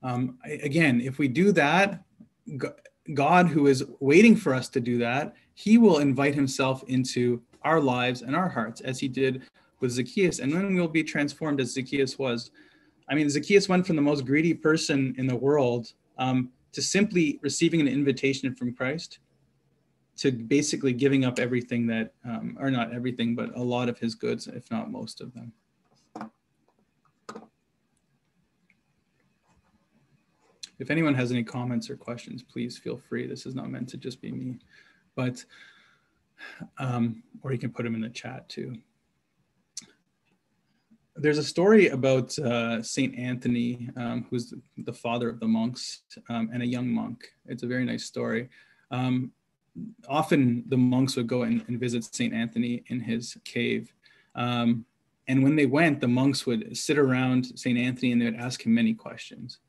[0.04, 2.04] Um, again, if we do that,
[3.13, 7.80] God, who is waiting for us to do that, he will invite himself into our
[7.80, 9.43] lives and our hearts as he did
[9.80, 10.39] with Zacchaeus.
[10.39, 12.52] And then we'll be transformed as Zacchaeus was.
[13.10, 17.39] I mean, Zacchaeus went from the most greedy person in the world um, to simply
[17.41, 19.19] receiving an invitation from Christ
[20.17, 24.13] to basically giving up everything that, um, or not everything, but a lot of his
[24.13, 25.53] goods, if not most of them.
[30.77, 33.25] If anyone has any comments or questions, please feel free.
[33.25, 34.59] This is not meant to just be me,
[35.15, 35.45] but,
[36.77, 38.75] um, or you can put them in the chat too.
[41.17, 46.49] There's a story about uh, Saint Anthony, um, who's the father of the monks, um,
[46.54, 47.32] and a young monk.
[47.45, 48.49] It's a very nice story.
[48.91, 49.32] Um,
[50.10, 53.93] often the monks would go and, and, visit Saint Anthony in his cave.
[54.36, 54.86] Um,
[55.28, 58.65] and when they went, the monks would sit around Saint Anthony and they would ask
[58.65, 59.60] him many questions.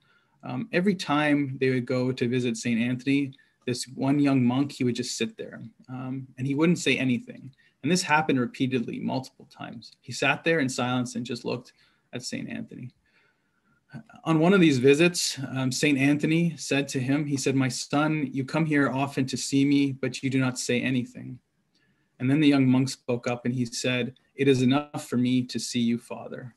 [0.43, 2.81] Um, every time they would go to visit St.
[2.81, 3.33] Anthony,
[3.67, 7.53] this one young monk, he would just sit there um, and he wouldn't say anything.
[7.87, 9.92] And this happened repeatedly, multiple times.
[10.01, 11.72] He sat there in silence and just looked
[12.12, 12.49] at St.
[12.49, 12.90] Anthony.
[14.25, 15.96] On one of these visits, um, St.
[15.96, 19.92] Anthony said to him, He said, My son, you come here often to see me,
[19.92, 21.38] but you do not say anything.
[22.18, 25.44] And then the young monk spoke up and he said, It is enough for me
[25.44, 26.57] to see you, Father.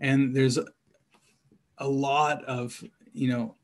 [0.00, 0.58] And there's
[1.78, 3.54] a lot of you know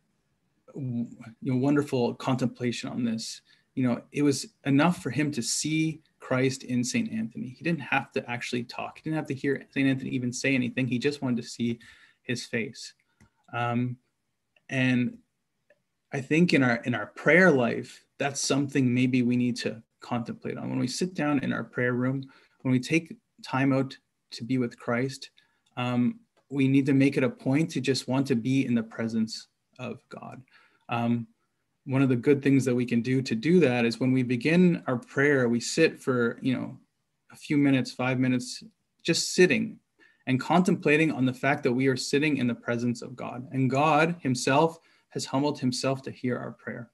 [0.77, 1.09] you
[1.43, 3.41] know wonderful contemplation on this
[3.77, 7.55] you know it was enough for him to see christ in saint anthony.
[7.57, 8.99] He didn't have to actually talk.
[8.99, 10.89] He didn't have to hear saint anthony even say anything.
[10.89, 11.79] He just wanted to see
[12.23, 12.95] his face.
[13.53, 13.99] Um,
[14.69, 15.19] and
[16.13, 20.59] i think in our in our prayer life that's something maybe we need to contemplate
[20.59, 20.69] on.
[20.69, 22.25] When we sit down in our prayer room
[22.63, 23.97] when we take time out
[24.33, 25.31] to be with christ
[25.77, 26.19] um,
[26.51, 29.49] we need to make it a point to just want to be in the presence
[29.79, 30.43] of God.
[30.89, 31.27] Um,
[31.87, 34.23] one of the good things that we can do to do that is when we
[34.23, 36.77] begin our prayer, we sit for, you know,
[37.33, 38.63] a few minutes, five minutes,
[39.03, 39.79] just sitting
[40.27, 43.47] and contemplating on the fact that we are sitting in the presence of God.
[43.53, 44.79] And God Himself
[45.11, 46.91] has humbled Himself to hear our prayer.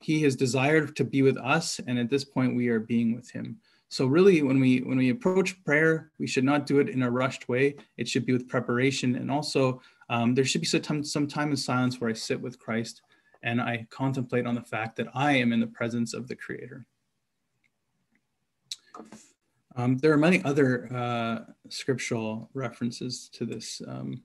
[0.00, 3.30] He has desired to be with us, and at this point, we are being with
[3.30, 3.58] Him.
[3.88, 7.10] So really, when we when we approach prayer, we should not do it in a
[7.10, 7.76] rushed way.
[7.96, 11.50] It should be with preparation, and also um, there should be some time, some time
[11.50, 13.02] in silence where I sit with Christ
[13.46, 16.84] and I contemplate on the fact that I am in the presence of the Creator.
[19.76, 24.22] Um, there are many other uh, scriptural references to this um,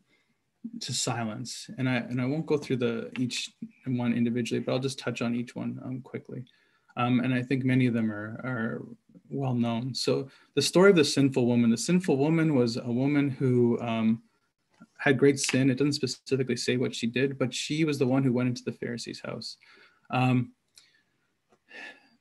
[0.79, 3.51] to silence, and I and I won't go through the each
[3.85, 6.43] one individually, but I'll just touch on each one um, quickly.
[6.97, 8.81] Um, and I think many of them are, are
[9.29, 9.93] well known.
[9.93, 14.21] So the story of the sinful woman, the sinful woman was a woman who um,
[15.01, 15.71] had great sin.
[15.71, 18.63] It doesn't specifically say what she did, but she was the one who went into
[18.63, 19.57] the Pharisee's house.
[20.11, 20.51] Um,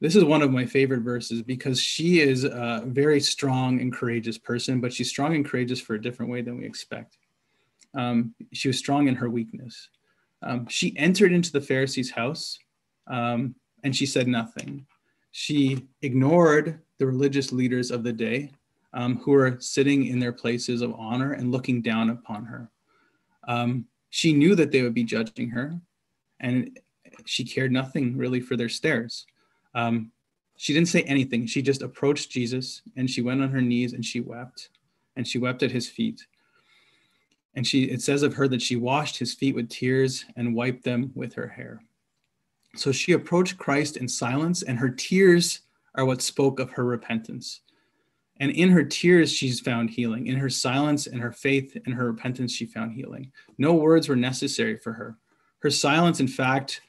[0.00, 4.38] this is one of my favorite verses because she is a very strong and courageous
[4.38, 7.18] person, but she's strong and courageous for a different way than we expect.
[7.94, 9.90] Um, she was strong in her weakness.
[10.42, 12.58] Um, she entered into the Pharisee's house
[13.08, 14.86] um, and she said nothing.
[15.32, 18.52] She ignored the religious leaders of the day
[18.92, 22.70] um, who were sitting in their places of honor and looking down upon her.
[23.46, 25.80] Um, she knew that they would be judging her,
[26.40, 26.78] and
[27.24, 29.26] she cared nothing really for their stares.
[29.74, 30.10] Um,
[30.56, 31.46] she didn't say anything.
[31.46, 34.68] She just approached Jesus and she went on her knees and she wept,
[35.16, 36.26] and she wept at his feet.
[37.54, 40.84] And she, it says of her that she washed his feet with tears and wiped
[40.84, 41.82] them with her hair.
[42.76, 45.62] So she approached Christ in silence, and her tears
[45.94, 47.62] are what spoke of her repentance.
[48.40, 50.26] And in her tears, she's found healing.
[50.26, 53.30] In her silence and her faith and her repentance, she found healing.
[53.58, 55.18] No words were necessary for her.
[55.58, 56.80] Her silence, in fact,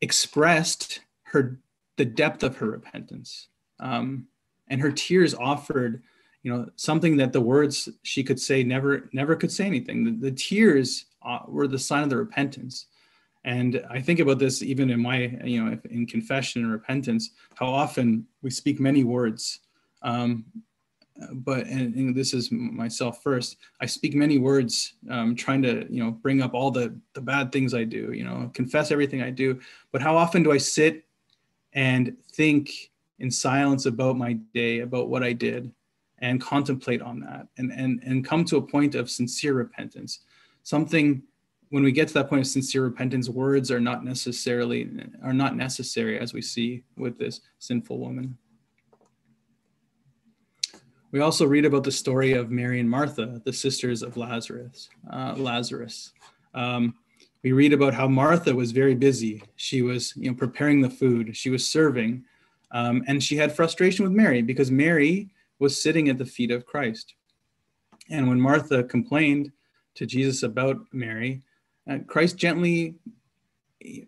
[0.00, 1.60] expressed her
[1.98, 3.48] the depth of her repentance.
[3.80, 4.28] Um,
[4.68, 6.02] and her tears offered,
[6.42, 10.04] you know, something that the words she could say never never could say anything.
[10.04, 12.86] The, the tears uh, were the sign of the repentance.
[13.44, 17.66] And I think about this even in my, you know, in confession and repentance, how
[17.66, 19.60] often we speak many words,
[20.02, 20.44] um,
[21.32, 26.02] but and, and, this is myself first i speak many words um, trying to you
[26.02, 29.30] know bring up all the the bad things i do you know confess everything i
[29.30, 29.60] do.
[29.92, 31.04] But how often do i sit
[31.72, 32.70] and think
[33.18, 35.72] in silence about my day about what i did
[36.20, 40.20] and contemplate on that and and and come to a point of sincere repentance?
[40.62, 41.22] Something
[41.70, 44.88] when we get to that point of sincere repentance words are not necessarily
[45.22, 48.36] are not necessary as we see with this sinful woman
[51.10, 54.90] we also read about the story of Mary and Martha, the sisters of Lazarus.
[55.10, 56.12] Uh, Lazarus.
[56.54, 56.94] Um,
[57.42, 59.42] we read about how Martha was very busy.
[59.56, 61.36] She was, you know, preparing the food.
[61.36, 62.24] She was serving,
[62.72, 66.66] um, and she had frustration with Mary because Mary was sitting at the feet of
[66.66, 67.14] Christ.
[68.10, 69.52] And when Martha complained
[69.94, 71.42] to Jesus about Mary,
[71.88, 72.96] uh, Christ gently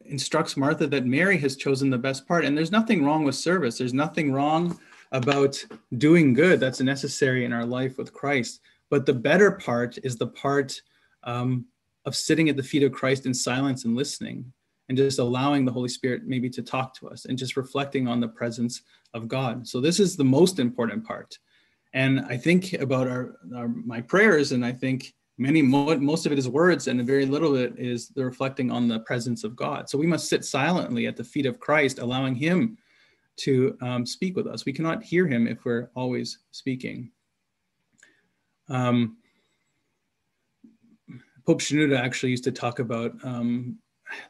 [0.04, 2.44] instructs Martha that Mary has chosen the best part.
[2.44, 3.78] And there's nothing wrong with service.
[3.78, 4.78] There's nothing wrong
[5.12, 5.62] about
[5.98, 8.60] doing good that's necessary in our life with Christ.
[8.90, 10.80] But the better part is the part
[11.24, 11.66] um,
[12.04, 14.52] of sitting at the feet of Christ in silence and listening
[14.88, 18.20] and just allowing the Holy Spirit maybe to talk to us and just reflecting on
[18.20, 18.82] the presence
[19.14, 19.66] of God.
[19.66, 21.38] So this is the most important part.
[21.92, 26.38] And I think about our, our my prayers, and I think many most of it
[26.38, 29.88] is words, and very little of it is the reflecting on the presence of God.
[29.88, 32.76] So we must sit silently at the feet of Christ, allowing Him
[33.38, 34.64] to um, speak with us.
[34.64, 37.10] We cannot hear him if we're always speaking.
[38.68, 39.16] Um,
[41.46, 43.78] Pope Shenouda actually used to talk about um,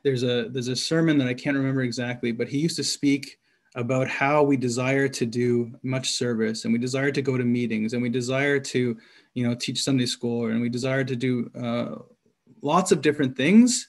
[0.04, 3.38] there's a there's a sermon that I can't remember exactly, but he used to speak
[3.76, 7.92] about how we desire to do much service and we desire to go to meetings
[7.92, 8.96] and we desire to
[9.34, 11.96] you know teach Sunday school and we desire to do uh,
[12.62, 13.88] lots of different things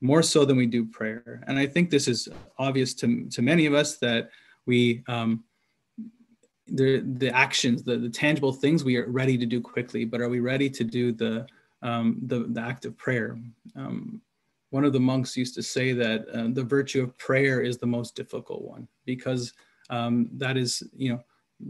[0.00, 1.42] more so than we do prayer.
[1.46, 4.28] And I think this is obvious to, to many of us that
[4.66, 5.44] we um,
[6.66, 10.30] the the actions the, the tangible things we are ready to do quickly but are
[10.30, 11.46] we ready to do the
[11.84, 13.38] um, the, the act of prayer?
[13.76, 14.20] Um,
[14.70, 17.86] one of the monks used to say that uh, the virtue of prayer is the
[17.86, 19.52] most difficult one because
[19.90, 21.20] um, that is you know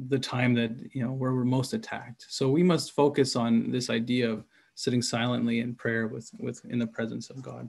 [0.09, 2.25] the time that you know where we're most attacked.
[2.29, 4.45] So we must focus on this idea of
[4.77, 7.69] sitting silently in prayer with with in the presence of god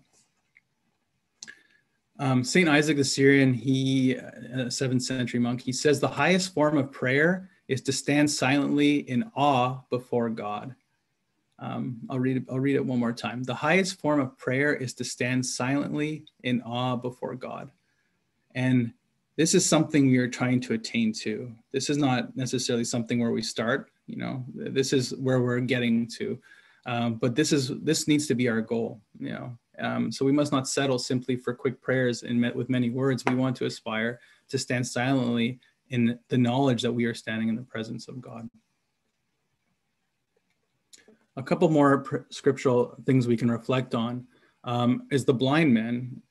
[2.19, 6.77] um, Saint Isaac the Syrian, he, a seventh century monk, he says the highest form
[6.77, 10.75] of prayer is to stand silently in awe before God.
[11.59, 12.43] Um, I'll read it.
[12.49, 13.43] I'll read it one more time.
[13.43, 17.71] The highest form of prayer is to stand silently in awe before God,
[18.53, 18.93] and
[19.37, 21.51] this is something we are trying to attain to.
[21.71, 23.89] This is not necessarily something where we start.
[24.07, 26.39] You know, this is where we're getting to,
[26.85, 29.01] um, but this is this needs to be our goal.
[29.17, 32.69] You know, um, so we must not settle simply for quick prayers and met with
[32.69, 33.23] many words.
[33.25, 35.59] We want to aspire to stand silently
[35.89, 38.49] in the knowledge that we are standing in the presence of God.
[41.37, 44.25] A couple more scriptural things we can reflect on
[44.63, 46.21] um, is the blind man.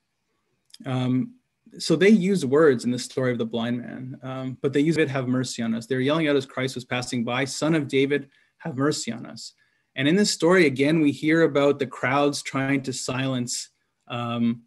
[0.86, 1.34] Um,
[1.78, 4.96] so they use words in the story of the blind man, um, but they use
[4.96, 5.86] it, have mercy on us.
[5.86, 8.28] They're yelling out as Christ was passing by, Son of David,
[8.58, 9.54] have mercy on us.
[9.96, 13.70] And in this story, again, we hear about the crowds trying to silence
[14.08, 14.62] um,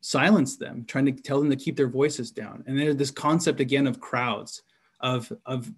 [0.00, 2.64] silence them, trying to tell them to keep their voices down.
[2.66, 4.62] And there's this concept again of crowds,
[5.00, 5.70] of of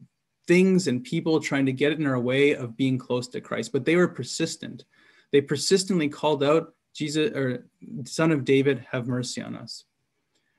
[0.47, 3.73] things and people trying to get in our way of being close to Christ.
[3.73, 4.85] But they were persistent.
[5.31, 7.67] They persistently called out, Jesus or
[8.05, 9.85] Son of David, have mercy on us.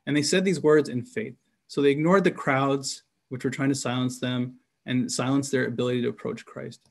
[0.05, 1.35] And they said these words in faith.
[1.67, 6.01] So they ignored the crowds, which were trying to silence them and silence their ability
[6.01, 6.81] to approach Christ.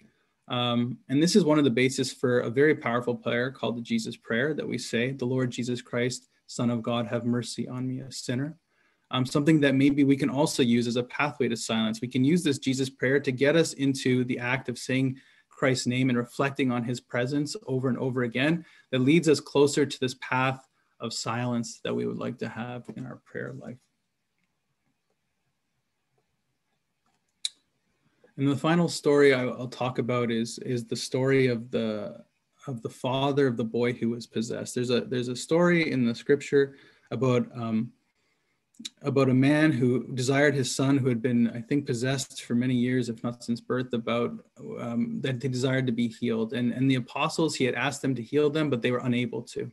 [0.48, 3.82] Um, and this is one of the bases for a very powerful prayer called the
[3.82, 7.86] Jesus Prayer that we say, The Lord Jesus Christ, Son of God, have mercy on
[7.86, 8.56] me, a sinner.
[9.10, 12.00] Um, something that maybe we can also use as a pathway to silence.
[12.00, 15.16] We can use this Jesus Prayer to get us into the act of saying
[15.48, 19.86] Christ's name and reflecting on his presence over and over again that leads us closer
[19.86, 20.66] to this path
[20.98, 23.78] of silence that we would like to have in our prayer life.
[28.36, 32.24] And the final story I'll talk about is is the story of the
[32.66, 34.74] of the father of the boy who was possessed.
[34.74, 36.76] There's a there's a story in the scripture
[37.10, 37.92] about um,
[39.02, 42.74] about a man who desired his son who had been I think possessed for many
[42.74, 44.32] years, if not since birth, about
[44.80, 46.52] um, that they desired to be healed.
[46.52, 49.42] And and the apostles he had asked them to heal them, but they were unable
[49.42, 49.70] to.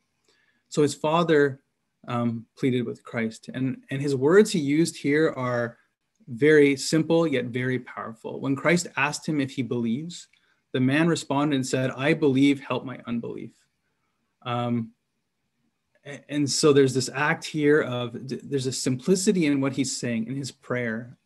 [0.68, 1.62] So his father
[2.08, 5.79] um, pleaded with Christ, and and his words he used here are
[6.30, 8.40] very simple yet very powerful.
[8.40, 10.28] When Christ asked him if he believes,
[10.74, 13.52] the man responded and said, I believe, help my unbelief.
[14.44, 14.92] Um,
[16.28, 20.36] and so there's this act here of there's a simplicity in what he's saying in
[20.36, 21.18] his prayer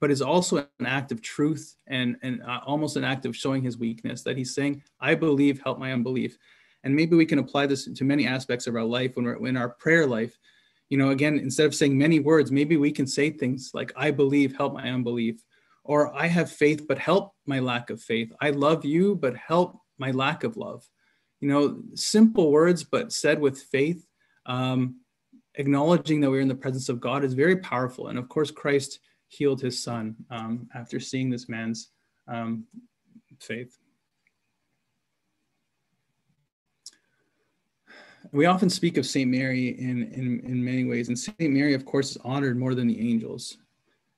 [0.00, 3.62] but it's also an act of truth and, and uh, almost an act of showing
[3.62, 6.38] his weakness that he's saying, I believe, help my unbelief.
[6.82, 9.58] And maybe we can apply this to many aspects of our life when we're in
[9.58, 10.36] our prayer life.
[10.90, 14.10] You know, again, instead of saying many words, maybe we can say things like, I
[14.10, 15.42] believe, help my unbelief,
[15.84, 18.32] or I have faith, but help my lack of faith.
[18.40, 20.84] I love you, but help my lack of love.
[21.40, 24.04] You know, simple words, but said with faith,
[24.46, 25.00] um,
[25.54, 28.08] acknowledging that we're in the presence of God is very powerful.
[28.08, 31.90] And of course, Christ healed his son um, after seeing this man's
[32.28, 32.64] um,
[33.38, 33.78] faith.
[38.32, 39.30] We often speak of St.
[39.30, 41.38] Mary in, in, in many ways, and St.
[41.40, 43.58] Mary, of course, is honored more than the angels.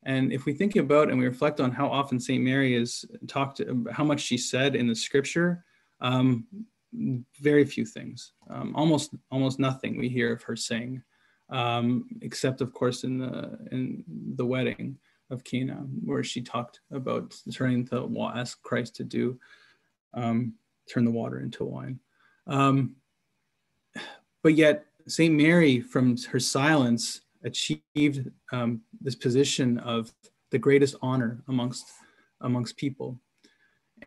[0.04, 2.42] And if we think about and we reflect on how often St.
[2.42, 5.64] Mary is talked, how much she said in the scripture,
[6.00, 6.46] um,
[7.40, 11.02] very few things, um, almost almost nothing we hear of her saying
[11.52, 14.02] um, except of course in the in
[14.34, 14.98] the wedding
[15.30, 19.38] of Cana, where she talked about turning the ask Christ to do
[20.14, 20.54] um,
[20.92, 22.00] turn the water into wine.
[22.46, 22.96] Um,
[24.42, 30.12] but yet Saint Mary, from her silence, achieved um, this position of
[30.50, 31.86] the greatest honor amongst
[32.40, 33.18] amongst people.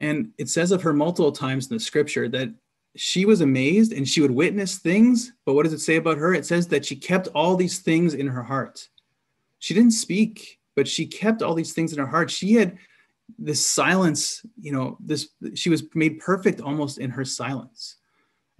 [0.02, 2.54] And it says of her multiple times in the scripture that
[2.98, 5.34] she was amazed and she would witness things.
[5.46, 6.34] But what does it say about her?
[6.34, 8.88] It says that she kept all these things in her heart.
[9.60, 12.30] She didn't speak, but she kept all these things in her heart.
[12.30, 12.78] She had
[13.40, 17.98] this silence, you know, this she was made perfect almost in her silence.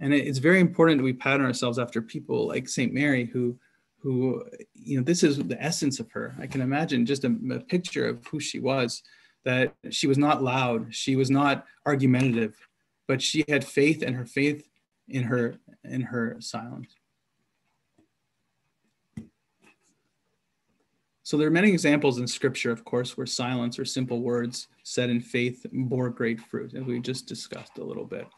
[0.00, 2.92] And it's very important that we pattern ourselves after people like St.
[2.92, 3.58] Mary, who,
[3.98, 4.44] who,
[4.74, 6.36] you know, this is the essence of her.
[6.38, 9.02] I can imagine just a, a picture of who she was,
[9.44, 12.54] that she was not loud, she was not argumentative,
[13.08, 14.68] but she had faith and her faith
[15.08, 16.94] in her in her silence.
[21.22, 25.10] So there are many examples in scripture, of course, where silence or simple words said
[25.10, 28.28] in faith bore great fruit, as we just discussed a little bit.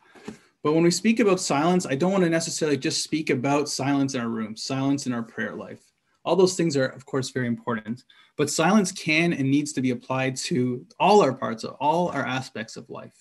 [0.63, 4.15] But when we speak about silence, I don't want to necessarily just speak about silence
[4.15, 5.83] in our room, silence in our prayer life.
[6.25, 8.05] All those things are, of course, very important.
[8.37, 12.27] But silence can and needs to be applied to all our parts, of all our
[12.27, 13.15] aspects of life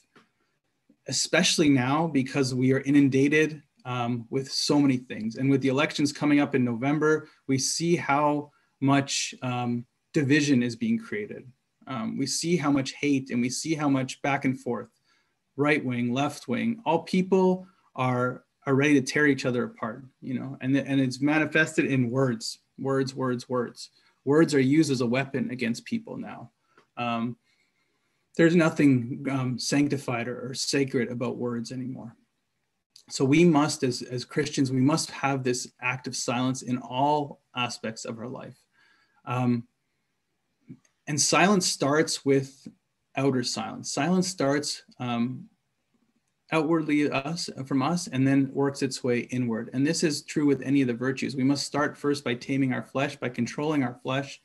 [1.07, 5.37] especially now because we are inundated um, with so many things.
[5.37, 10.75] And with the elections coming up in November, we see how much um, division is
[10.75, 11.49] being created.
[11.87, 14.89] Um, we see how much hate and we see how much back and forth,
[15.57, 20.39] right wing, left wing, all people are, are ready to tear each other apart, you
[20.39, 23.89] know, and, and it's manifested in words, words, words, words.
[24.23, 26.51] Words are used as a weapon against people now.
[26.95, 27.37] Um,
[28.37, 32.15] there's nothing um, sanctified or, or, sacred about words anymore.
[33.09, 37.41] So we must, as, as Christians, we must have this act of silence in all
[37.55, 38.57] aspects of our life.
[39.25, 39.67] Um,
[41.07, 42.67] and silence starts with
[43.17, 43.91] outer silence.
[43.91, 45.49] Silence starts um,
[46.51, 49.69] outwardly us from us and then works its way inward.
[49.73, 51.35] And this is true with any of the virtues.
[51.35, 54.41] We must start first by taming our flesh, by controlling our flesh,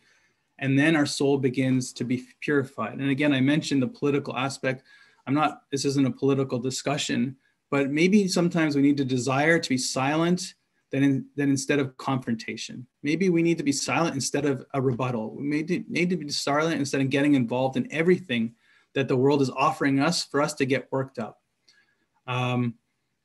[0.58, 2.98] and then our soul begins to be purified.
[2.98, 4.82] And again, I mentioned the political aspect.
[5.26, 7.36] I'm not, this isn't a political discussion,
[7.70, 10.54] but maybe sometimes we need to desire to be silent
[10.90, 12.86] than, in, than instead of confrontation.
[13.02, 15.34] Maybe we need to be silent instead of a rebuttal.
[15.34, 18.54] We may need to be silent instead of getting involved in everything
[18.94, 21.40] that the world is offering us for us to get worked up.
[22.26, 22.74] Um,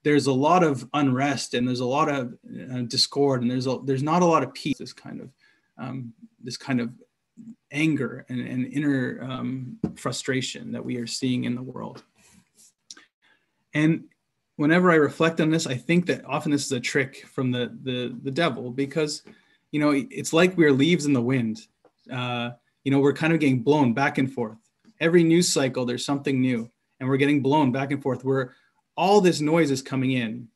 [0.04, 2.34] there's a lot of unrest and there's a lot of
[2.72, 4.78] uh, discord and there's a, there's not a lot of peace.
[4.78, 5.30] This kind of
[5.78, 6.92] um, this kind of
[7.72, 12.04] anger and, and inner um, frustration that we are seeing in the world.
[13.74, 14.06] And
[14.56, 17.78] whenever I reflect on this, I think that often this is a trick from the
[17.84, 19.24] the, the devil because,
[19.72, 21.60] you know, it's like we're leaves in the wind.
[22.12, 22.52] Uh,
[22.84, 24.58] you know, we're kind of getting blown back and forth.
[25.00, 26.70] Every news cycle, there's something new,
[27.00, 28.24] and we're getting blown back and forth.
[28.24, 28.56] Where
[28.96, 30.48] all this noise is coming in,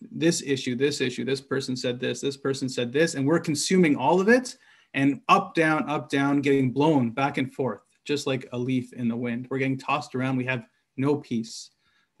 [0.00, 3.96] this issue, this issue, this person said this, this person said this, and we're consuming
[3.96, 4.56] all of it
[4.94, 9.08] and up, down, up, down, getting blown back and forth, just like a leaf in
[9.08, 9.46] the wind.
[9.50, 10.36] We're getting tossed around.
[10.36, 10.64] We have
[10.96, 11.70] no peace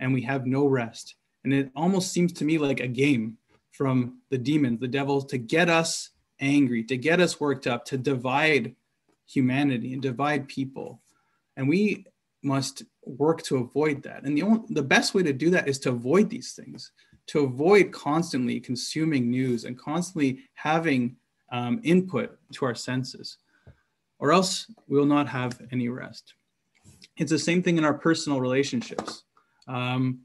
[0.00, 1.16] and we have no rest.
[1.44, 3.36] And it almost seems to me like a game
[3.72, 6.10] from the demons, the devils, to get us
[6.40, 8.74] angry, to get us worked up, to divide
[9.26, 11.00] humanity and divide people.
[11.56, 12.06] And we
[12.42, 14.24] must work to avoid that.
[14.24, 16.92] And the only, the best way to do that is to avoid these things,
[17.28, 21.16] to avoid constantly consuming news and constantly having
[21.52, 23.38] um, input to our senses,
[24.18, 26.34] or else we will not have any rest.
[27.16, 29.24] It's the same thing in our personal relationships.
[29.68, 30.20] Um,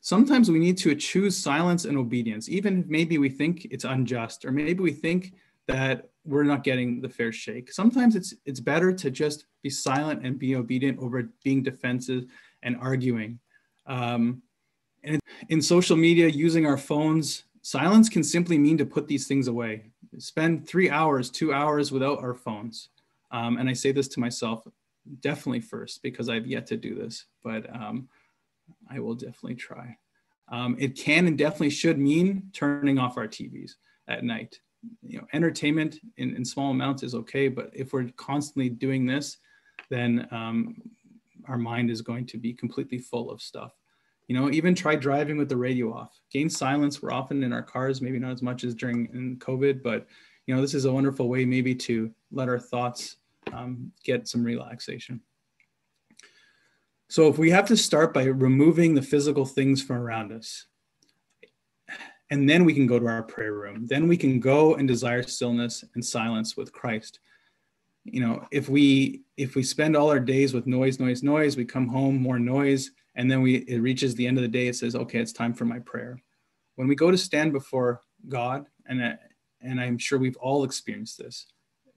[0.00, 4.44] sometimes we need to choose silence and obedience, even if maybe we think it's unjust,
[4.44, 5.34] or maybe we think
[5.68, 7.72] that we're not getting the fair shake.
[7.72, 12.24] Sometimes it's it's better to just be silent and be obedient over being defensive
[12.62, 13.38] and arguing.
[13.86, 14.42] Um,
[15.04, 19.48] and in social media, using our phones, silence can simply mean to put these things
[19.48, 19.90] away.
[20.18, 22.90] Spend three hours, two hours without our phones.
[23.32, 24.66] Um, and I say this to myself
[25.20, 28.08] definitely first because I've yet to do this, but um,
[28.90, 29.96] I will definitely try.
[30.48, 33.72] Um, it can and definitely should mean turning off our TVs
[34.06, 34.60] at night.
[35.02, 39.38] You know, entertainment in, in small amounts is okay, but if we're constantly doing this,
[39.90, 40.76] then um,
[41.46, 43.72] our mind is going to be completely full of stuff.
[44.28, 46.18] You know, even try driving with the radio off.
[46.30, 47.02] Gain silence.
[47.02, 50.06] We're often in our cars, maybe not as much as during in COVID, but
[50.46, 53.16] you know, this is a wonderful way maybe to let our thoughts
[53.52, 55.20] um, get some relaxation.
[57.08, 60.66] So if we have to start by removing the physical things from around us,
[62.32, 65.22] and then we can go to our prayer room, then we can go and desire
[65.22, 67.20] stillness and silence with Christ.
[68.04, 71.66] You know, if we if we spend all our days with noise, noise, noise, we
[71.66, 74.76] come home more noise, and then we it reaches the end of the day, it
[74.76, 76.18] says, okay, it's time for my prayer.
[76.76, 79.18] When we go to stand before God, and
[79.60, 81.46] and I'm sure we've all experienced this,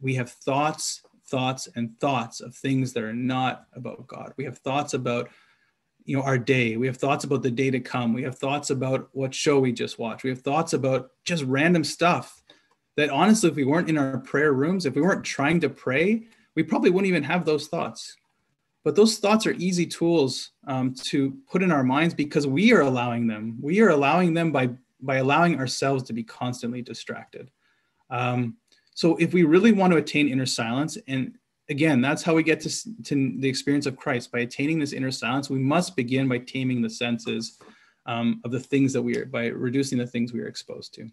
[0.01, 4.33] we have thoughts thoughts and thoughts of things that are not about God.
[4.35, 5.29] We have thoughts about
[6.05, 6.77] you know our day.
[6.77, 8.13] We have thoughts about the day to come.
[8.13, 10.23] We have thoughts about what show we just watched.
[10.23, 12.41] We have thoughts about just random stuff
[12.97, 16.27] that honestly if we weren't in our prayer rooms if we weren't trying to pray
[16.55, 18.15] we probably wouldn't even have those thoughts.
[18.83, 22.81] But those thoughts are easy tools um, to put in our minds because we are
[22.81, 23.57] allowing them.
[23.61, 24.69] We are allowing them by
[25.01, 27.51] by allowing ourselves to be constantly distracted.
[28.09, 28.57] Um,
[28.93, 31.37] so if we really want to attain inner silence, and
[31.69, 35.11] again, that's how we get to, to the experience of Christ by attaining this inner
[35.11, 37.59] silence, we must begin by taming the senses
[38.05, 41.09] um, of the things that we are, by reducing the things we are exposed to.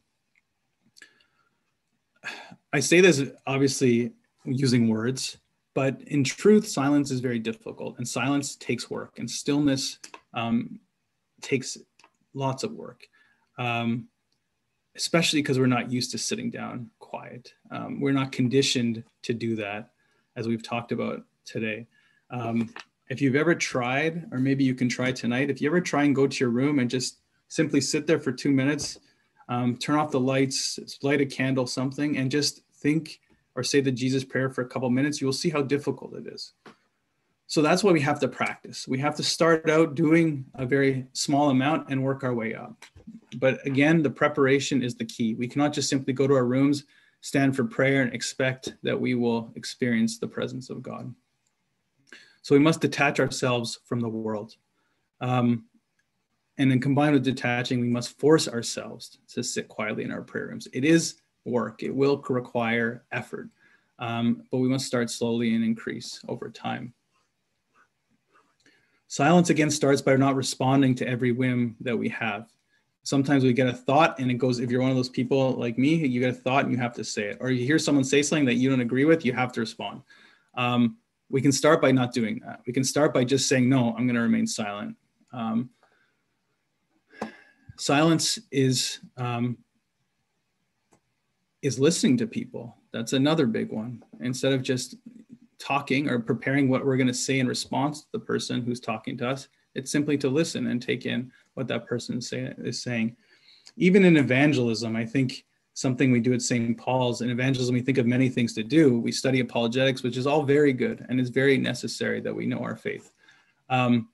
[2.72, 4.12] I say this obviously
[4.44, 5.38] using words,
[5.74, 9.98] but in truth, silence is very difficult, and silence takes work, and stillness
[10.34, 10.78] um,
[11.40, 11.78] takes
[12.34, 13.06] lots of work.
[13.58, 14.08] Um,
[14.96, 17.54] especially because we're not used to sitting down quiet.
[17.70, 19.91] Um, we're not conditioned to do that,
[20.36, 21.86] as we've talked about today.
[22.30, 22.72] Um,
[23.08, 26.14] if you've ever tried, or maybe you can try tonight, if you ever try and
[26.14, 27.18] go to your room and just
[27.48, 28.98] simply sit there for two minutes,
[29.48, 33.20] um, turn off the lights, light a candle, something, and just think
[33.54, 36.54] or say the Jesus prayer for a couple minutes, you'll see how difficult it is.
[37.46, 38.88] So that's why we have to practice.
[38.88, 42.82] We have to start out doing a very small amount and work our way up.
[43.36, 45.34] But again, the preparation is the key.
[45.34, 46.84] We cannot just simply go to our rooms,
[47.22, 51.12] stand for prayer, and expect that we will experience the presence of God.
[52.42, 54.56] So we must detach ourselves from the world.
[55.20, 55.64] Um,
[56.58, 60.48] and then combined with detaching, we must force ourselves to sit quietly in our prayer
[60.48, 60.68] rooms.
[60.72, 61.14] It is
[61.44, 63.48] work, it will require effort,
[63.98, 66.92] um, but we must start slowly and increase over time.
[69.06, 72.48] Silence again starts by not responding to every whim that we have
[73.04, 75.76] sometimes we get a thought and it goes if you're one of those people like
[75.76, 77.38] me you get a thought and you have to say it.
[77.40, 80.02] Or you hear someone say something that you don't agree with you have to respond.
[80.56, 80.98] Um,
[81.28, 82.60] we can start by not doing that.
[82.66, 84.96] We can start by just saying no i'm going to remain silent.
[85.32, 85.70] Um,
[87.76, 89.58] silence is um,
[91.62, 92.76] is listening to people.
[92.92, 94.04] That's another big one.
[94.20, 94.96] Instead of just
[95.58, 99.16] talking or preparing what we're going to say in response to the person who's talking
[99.16, 102.82] to us it's simply to listen and take in what that person is, say, is
[102.82, 103.16] saying.
[103.76, 105.44] Even in evangelism, I think
[105.74, 106.76] something we do at St.
[106.76, 107.22] Paul's.
[107.22, 108.98] In evangelism, we think of many things to do.
[108.98, 112.58] We study apologetics, which is all very good and is very necessary that we know
[112.58, 113.12] our faith.
[113.70, 114.08] Um,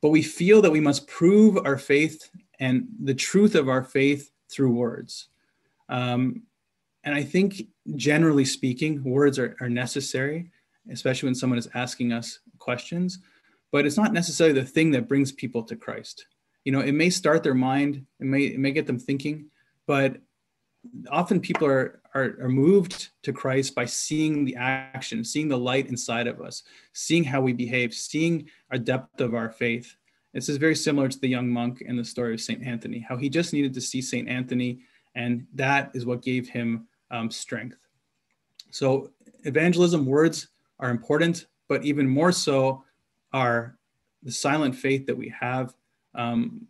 [0.00, 2.30] but we feel that we must prove our faith
[2.60, 5.28] and the truth of our faith through words.
[5.88, 6.42] Um,
[7.02, 7.62] and I think,
[7.96, 10.50] generally speaking, words are, are necessary,
[10.90, 13.18] especially when someone is asking us questions
[13.74, 16.28] but it's not necessarily the thing that brings people to Christ.
[16.64, 19.46] You know, it may start their mind, it may it may get them thinking,
[19.86, 20.16] but
[21.10, 25.88] often people are, are, are moved to Christ by seeing the action, seeing the light
[25.88, 26.62] inside of us,
[26.92, 29.96] seeing how we behave, seeing our depth of our faith.
[30.32, 33.16] This is very similar to the young monk in the story of Saint Anthony, how
[33.16, 34.80] he just needed to see Saint Anthony,
[35.14, 37.78] and that is what gave him um, strength.
[38.70, 39.10] So
[39.44, 40.48] evangelism words
[40.80, 42.84] are important, but even more so
[43.32, 43.78] are
[44.22, 45.74] the silent faith that we have
[46.14, 46.66] um,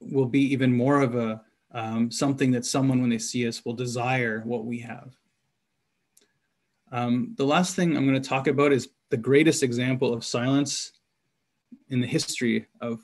[0.00, 3.74] will be even more of a um, something that someone when they see us will
[3.74, 5.14] desire what we have.
[6.92, 10.92] Um, the last thing I'm going to talk about is the greatest example of silence
[11.90, 13.00] in the history of,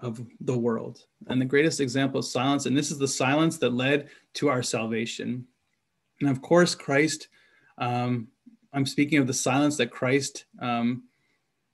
[0.00, 1.04] of the world.
[1.28, 4.62] And the greatest example of silence, and this is the silence that led to our
[4.62, 5.46] salvation.
[6.20, 7.28] And of course, Christ,
[7.78, 8.28] um,
[8.72, 11.04] I'm speaking of the silence that Christ um,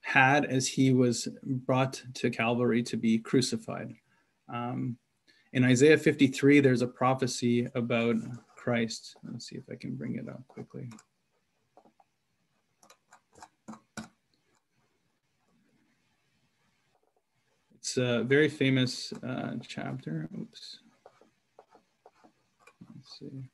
[0.08, 3.94] had as he was brought to Calvary to be crucified.
[4.48, 4.96] Um,
[5.52, 8.16] in Isaiah 53, there's a prophecy about
[8.56, 9.16] Christ.
[9.30, 10.88] Let's see if I can bring it up quickly.
[17.76, 20.30] It's a very famous uh, chapter.
[20.40, 20.78] Oops.
[22.94, 23.50] Let's see.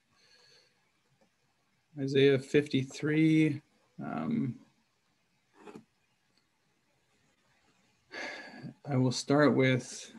[2.00, 3.60] Isaiah 53.
[4.00, 4.54] Um,
[8.88, 10.12] I will start with,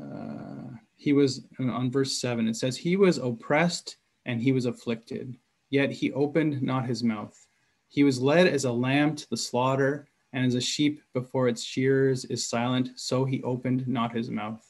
[0.00, 2.46] uh, he was on verse 7.
[2.46, 3.96] It says, He was oppressed
[4.26, 5.36] and he was afflicted,
[5.70, 7.36] yet he opened not his mouth.
[7.88, 11.62] He was led as a lamb to the slaughter and as a sheep before its
[11.62, 14.64] shearers is silent, so he opened not his mouth.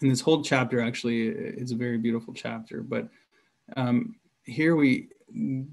[0.00, 3.08] And this whole chapter actually is a very beautiful chapter, but
[3.76, 5.08] um, here we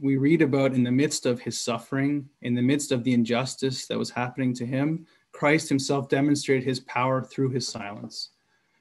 [0.01, 3.85] we read about in the midst of his suffering, in the midst of the injustice
[3.85, 5.05] that was happening to him,
[5.41, 8.29] Christ himself demonstrated his power through his silence.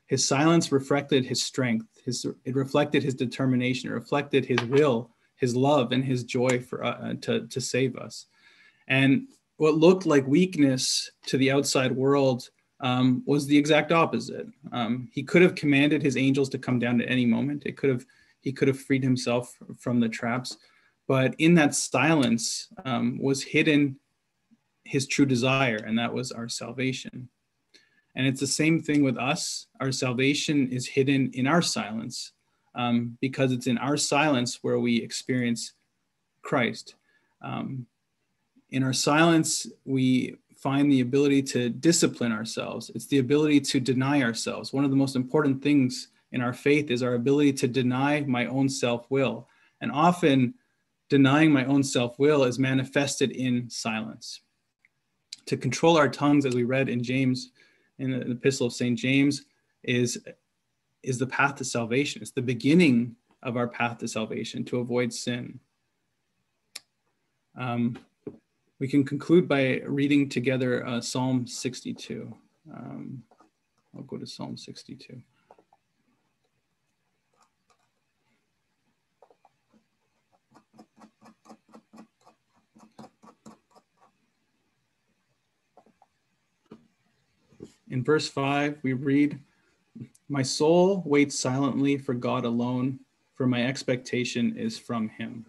[0.08, 1.86] His silence reflected his strength.
[2.04, 3.88] His, it reflected his determination.
[3.88, 8.26] It reflected his will, his love, and his joy for uh, to, to save us.
[8.88, 12.50] And what looked like weakness to the outside world
[12.80, 14.46] um, was the exact opposite.
[14.70, 17.62] Um, he could have commanded his angels to come down at any moment.
[17.64, 18.04] It could have
[18.42, 20.58] he could have freed himself from the traps,
[21.08, 23.99] but in that silence um, was hidden
[24.84, 27.28] his true desire, and that was our salvation.
[28.14, 29.66] And it's the same thing with us.
[29.80, 32.32] Our salvation is hidden in our silence
[32.74, 35.74] um, because it's in our silence where we experience
[36.42, 36.94] Christ.
[37.42, 37.86] Um,
[38.70, 42.90] in our silence, we find the ability to discipline ourselves.
[42.94, 44.72] It's the ability to deny ourselves.
[44.72, 48.46] One of the most important things in our faith is our ability to deny my
[48.46, 49.48] own self will.
[49.80, 50.54] And often,
[51.08, 54.42] denying my own self will is manifested in silence.
[55.46, 57.50] To control our tongues, as we read in James,
[57.98, 58.98] in the epistle of St.
[58.98, 59.44] James,
[59.82, 60.22] is,
[61.02, 62.22] is the path to salvation.
[62.22, 65.58] It's the beginning of our path to salvation to avoid sin.
[67.56, 67.98] Um,
[68.78, 72.34] we can conclude by reading together uh, Psalm 62.
[72.74, 73.22] Um,
[73.94, 75.20] I'll go to Psalm 62.
[87.90, 89.38] In verse 5, we read,
[90.28, 93.00] My soul waits silently for God alone,
[93.34, 95.44] for my expectation is from him.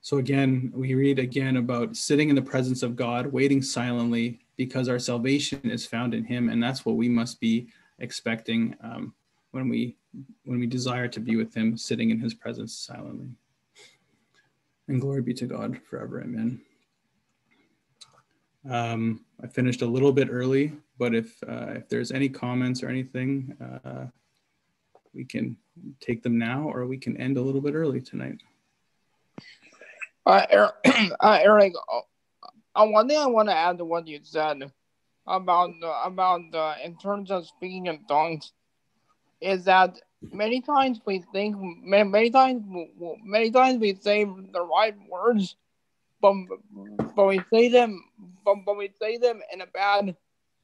[0.00, 4.88] So again, we read again about sitting in the presence of God, waiting silently because
[4.88, 7.68] our salvation is found in Him, and that's what we must be
[7.98, 9.12] expecting um,
[9.50, 9.96] when we
[10.44, 13.28] when we desire to be with Him, sitting in His presence silently.
[14.88, 16.22] And glory be to God forever.
[16.22, 16.60] Amen.
[18.68, 22.88] Um, I finished a little bit early, but if uh, if there's any comments or
[22.88, 24.06] anything, uh,
[25.14, 25.56] we can
[26.00, 28.42] take them now, or we can end a little bit early tonight.
[30.26, 30.72] Uh, Eric,
[31.20, 31.72] uh, Eric
[32.78, 34.70] uh, one thing I want to add to what you said
[35.26, 35.70] about
[36.04, 36.40] about
[36.84, 38.52] in terms of speaking in tongues
[39.40, 39.98] is that
[40.32, 42.62] many times we think many, many times
[43.24, 45.56] many times we say the right words,
[46.20, 46.34] but
[47.14, 48.02] but we say them
[48.44, 50.16] but, but we say them in a bad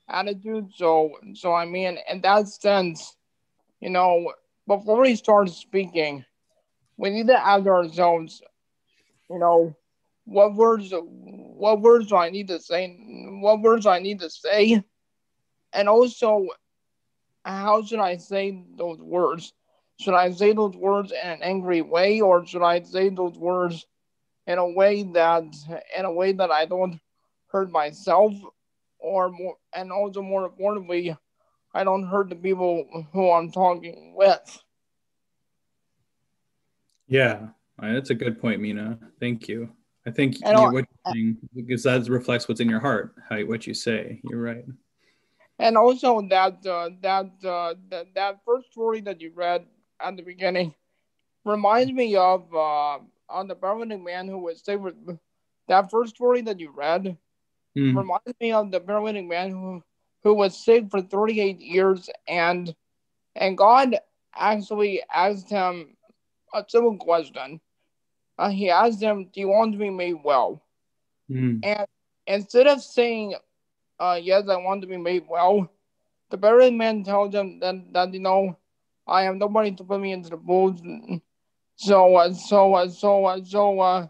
[0.08, 0.72] attitude.
[0.74, 3.16] So so I mean in that sense,
[3.80, 4.32] you know,
[4.66, 6.24] before we start speaking,
[6.96, 8.42] we need to ask ourselves
[9.30, 9.76] you know,
[10.24, 12.96] what words what words do I need to say
[13.42, 14.82] what words do I need to say
[15.72, 16.46] and also
[17.44, 19.52] how should I say those words?
[20.00, 23.86] Should I say those words in an angry way or should I say those words
[24.46, 25.44] in a way that
[25.96, 27.00] in a way that I don't
[27.48, 28.32] hurt myself
[28.98, 31.16] or more and also more importantly
[31.74, 34.62] I don't hurt the people who I'm talking with.
[37.08, 38.98] Yeah, that's a good point, Mina.
[39.18, 39.68] Thank you.
[40.06, 43.66] I think you, what you're saying, because that reflects what's in your heart, how what
[43.66, 44.20] you say.
[44.24, 44.64] You're right.
[45.58, 49.64] And also that uh, that, uh, that that first story that you read
[50.00, 50.74] at the beginning
[51.44, 52.98] reminds me of uh,
[53.28, 54.82] on the paralytic man who was saved.
[54.82, 55.18] With,
[55.68, 57.16] that first story that you read
[57.76, 57.96] mm.
[57.96, 59.82] reminds me of the paralytic man who
[60.22, 62.74] who was sick for 38 years and
[63.34, 63.96] and God
[64.34, 65.96] actually asked him
[66.52, 67.60] a simple question
[68.38, 70.62] uh, he asked him, "Do you want to be made well?"
[71.30, 71.60] Mm.
[71.62, 71.86] And
[72.26, 73.34] instead of saying,
[73.98, 75.70] uh, "Yes, I want to be made well,"
[76.30, 78.56] the buried man tells him that that you know,
[79.06, 81.20] I have nobody to put me into the booth, and,
[81.76, 84.06] So uh, so uh, so uh, so uh,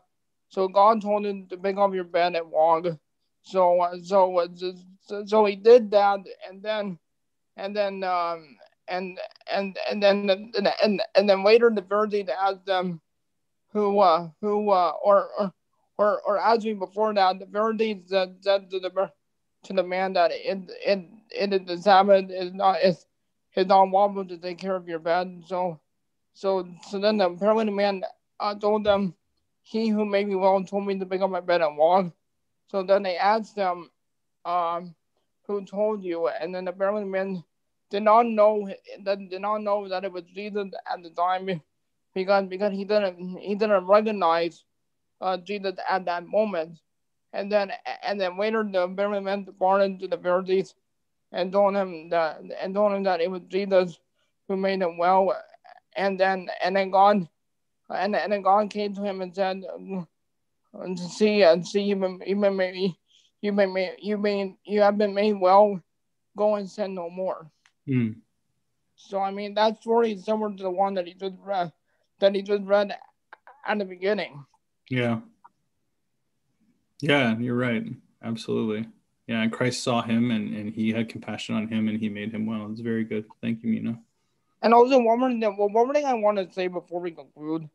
[0.48, 2.86] so God told him to pick up your bed and walk.
[3.42, 4.48] So uh, so, uh,
[5.26, 6.98] so he did that, and then
[7.56, 8.56] and then um
[8.88, 9.18] and
[9.50, 13.00] and and then and and, and then later the Pharisees asked them
[13.72, 15.52] who uh who uh or or
[15.96, 19.10] or, or asked me before that the Pharisees said, said to the
[19.64, 23.06] to the man that in in in the Sabbath is not is
[23.56, 25.42] is not lawful to take care of your bed.
[25.46, 25.80] So
[26.34, 28.02] so so then the the man
[28.40, 29.14] uh, told them,
[29.62, 32.12] He who made me well told me to pick up my bed and walk.
[32.70, 33.90] So then they asked them,
[34.44, 34.94] um,
[35.46, 36.28] who told you?
[36.28, 37.44] And then the man
[37.90, 38.68] did not know
[39.04, 41.62] that did not know that it was Jesus at the time
[42.14, 44.64] because because he didn't he didn't recognize
[45.20, 46.78] uh, Jesus at that moment.
[47.32, 47.72] And then
[48.02, 50.74] and then later the apparently man departed to the Pharisees
[51.32, 53.98] and told him that and told him that it was Jesus
[54.48, 55.32] who made him well
[55.96, 57.28] and then and then God
[57.90, 59.62] and, and then God came to him and said,
[60.74, 62.94] and "See and see you've been you've been made
[63.40, 65.80] you've been made you been you have been made well.
[66.36, 67.50] Go and sin no more."
[67.88, 68.16] Mm.
[68.96, 71.72] So I mean that story is similar to the one that he just read
[72.20, 72.96] that he just read
[73.66, 74.44] at the beginning.
[74.90, 75.20] Yeah.
[77.00, 77.84] Yeah, you're right.
[78.22, 78.88] Absolutely.
[79.26, 82.32] Yeah, and Christ saw him and, and he had compassion on him and he made
[82.32, 82.68] him well.
[82.70, 83.24] It's very good.
[83.40, 84.00] Thank you, Mina.
[84.64, 87.68] And also one more thing, one more thing I want to say before we conclude.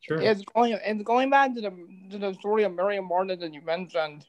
[0.00, 0.20] Sure.
[0.20, 1.70] Is going it's going back to the
[2.10, 4.26] to the story of Mary and Martha that you mentioned.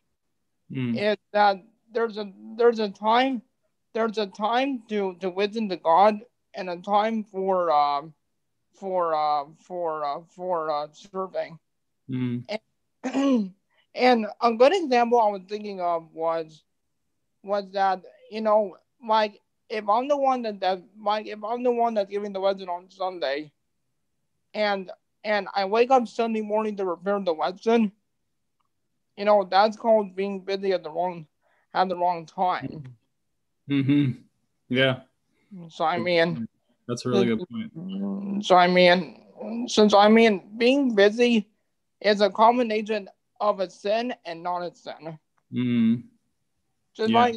[0.72, 0.96] Mm.
[0.96, 1.58] Is that
[1.92, 3.42] there's a there's a time
[3.96, 6.20] there's a time to to listen to God
[6.54, 8.14] and a time for um
[8.76, 11.58] for uh for uh for uh serving.
[12.08, 12.46] Mm.
[13.04, 13.54] And,
[13.96, 16.64] and a good example I was thinking of was
[17.42, 19.40] was that you know like
[19.74, 22.70] if I'm the one that that like if I'm the one that's giving the lesson
[22.70, 23.52] on Sunday,
[24.54, 24.92] and
[25.24, 27.92] and I wake up Sunday morning to prepare the lesson,
[29.18, 31.26] you know that's called being busy at the wrong
[31.74, 32.96] at the wrong time.
[33.68, 34.12] Hmm.
[34.70, 35.02] Yeah.
[35.70, 36.48] So I mean,
[36.88, 38.46] that's a really good point.
[38.46, 41.50] So I mean, since I mean being busy
[42.02, 43.10] is a combination
[43.40, 45.18] of a sin and not a sin.
[45.52, 46.04] Mm.
[46.96, 47.20] Just Yeah.
[47.20, 47.36] like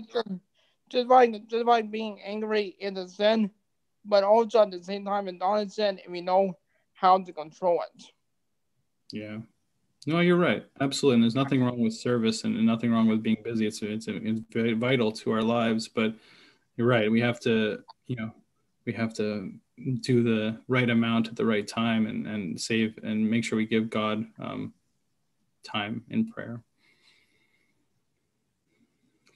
[0.89, 3.51] just by just like being angry is a sin,
[4.05, 6.57] but also at the same time it's not a sin if we know
[6.95, 8.05] how to control it.
[9.13, 9.39] Yeah.
[10.07, 10.65] No, you're right.
[10.81, 11.15] Absolutely.
[11.17, 13.67] And there's nothing wrong with service and, nothing wrong with being busy.
[13.67, 15.89] It's, it's, it's vital to our lives.
[15.89, 16.15] But
[16.77, 17.11] you're right.
[17.11, 18.31] We have to, you know,
[18.85, 19.53] we have to
[20.01, 23.67] do the right amount at the right time and, and save and make sure we
[23.67, 24.73] give God um,
[25.65, 26.63] time in prayer.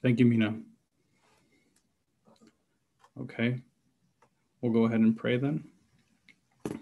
[0.01, 0.55] Thank you, Mina.
[3.19, 3.59] Okay.
[4.61, 5.63] We'll go ahead and pray then.
[6.69, 6.79] In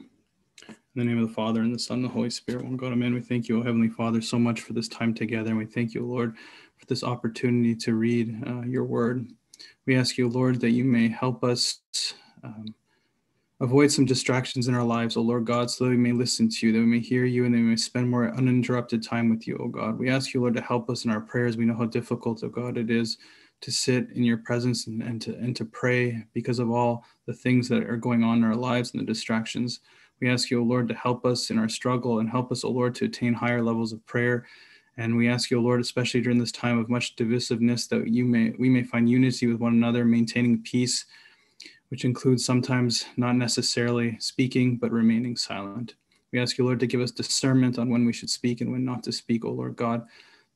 [0.95, 3.13] the name of the Father, and the Son, and the Holy Spirit, one God, Amen.
[3.13, 5.49] We thank you, O Heavenly Father, so much for this time together.
[5.49, 6.36] And we thank you, Lord,
[6.77, 9.32] for this opportunity to read uh, your word.
[9.86, 11.80] We ask you, Lord, that you may help us
[12.43, 12.73] um,
[13.61, 16.67] avoid some distractions in our lives, O Lord God, so that we may listen to
[16.67, 19.47] you, that we may hear you, and that we may spend more uninterrupted time with
[19.47, 19.97] you, O God.
[19.97, 21.57] We ask you, Lord, to help us in our prayers.
[21.57, 23.17] We know how difficult, O God, it is
[23.62, 27.34] to sit in your presence and, and to and to pray because of all the
[27.34, 29.82] things that are going on in our lives and the distractions.
[30.22, 32.70] We ask you, O Lord, to help us in our struggle and help us, O
[32.70, 34.45] Lord, to attain higher levels of prayer.
[34.97, 38.26] And we ask you, O Lord, especially during this time of much divisiveness, that you
[38.26, 41.05] may we may find unity with one another, maintaining peace,
[41.89, 45.95] which includes sometimes not necessarily speaking, but remaining silent.
[46.32, 48.86] We ask you, Lord, to give us discernment on when we should speak and when
[48.86, 50.05] not to speak, O Lord God,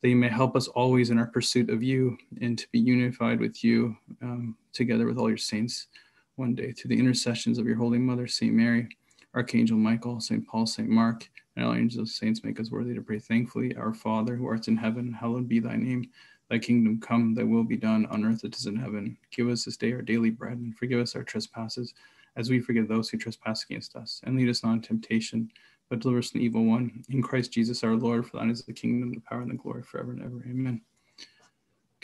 [0.03, 3.39] that you may help us always in our pursuit of you and to be unified
[3.39, 5.87] with you um, together with all your saints
[6.35, 8.53] one day through the intercessions of your Holy Mother, St.
[8.53, 8.89] Mary.
[9.33, 10.45] Archangel Michael, St.
[10.45, 10.87] Paul, St.
[10.87, 13.75] Mark, and all angels, saints, make us worthy to pray thankfully.
[13.77, 16.09] Our Father, who art in heaven, hallowed be thy name.
[16.49, 19.17] Thy kingdom come, thy will be done on earth as it is in heaven.
[19.31, 21.93] Give us this day our daily bread, and forgive us our trespasses,
[22.35, 24.21] as we forgive those who trespass against us.
[24.25, 25.49] And lead us not into temptation,
[25.89, 27.03] but deliver us from evil one.
[27.09, 29.83] In Christ Jesus our Lord, for thine is the kingdom, the power, and the glory
[29.83, 30.43] forever and ever.
[30.49, 30.81] Amen.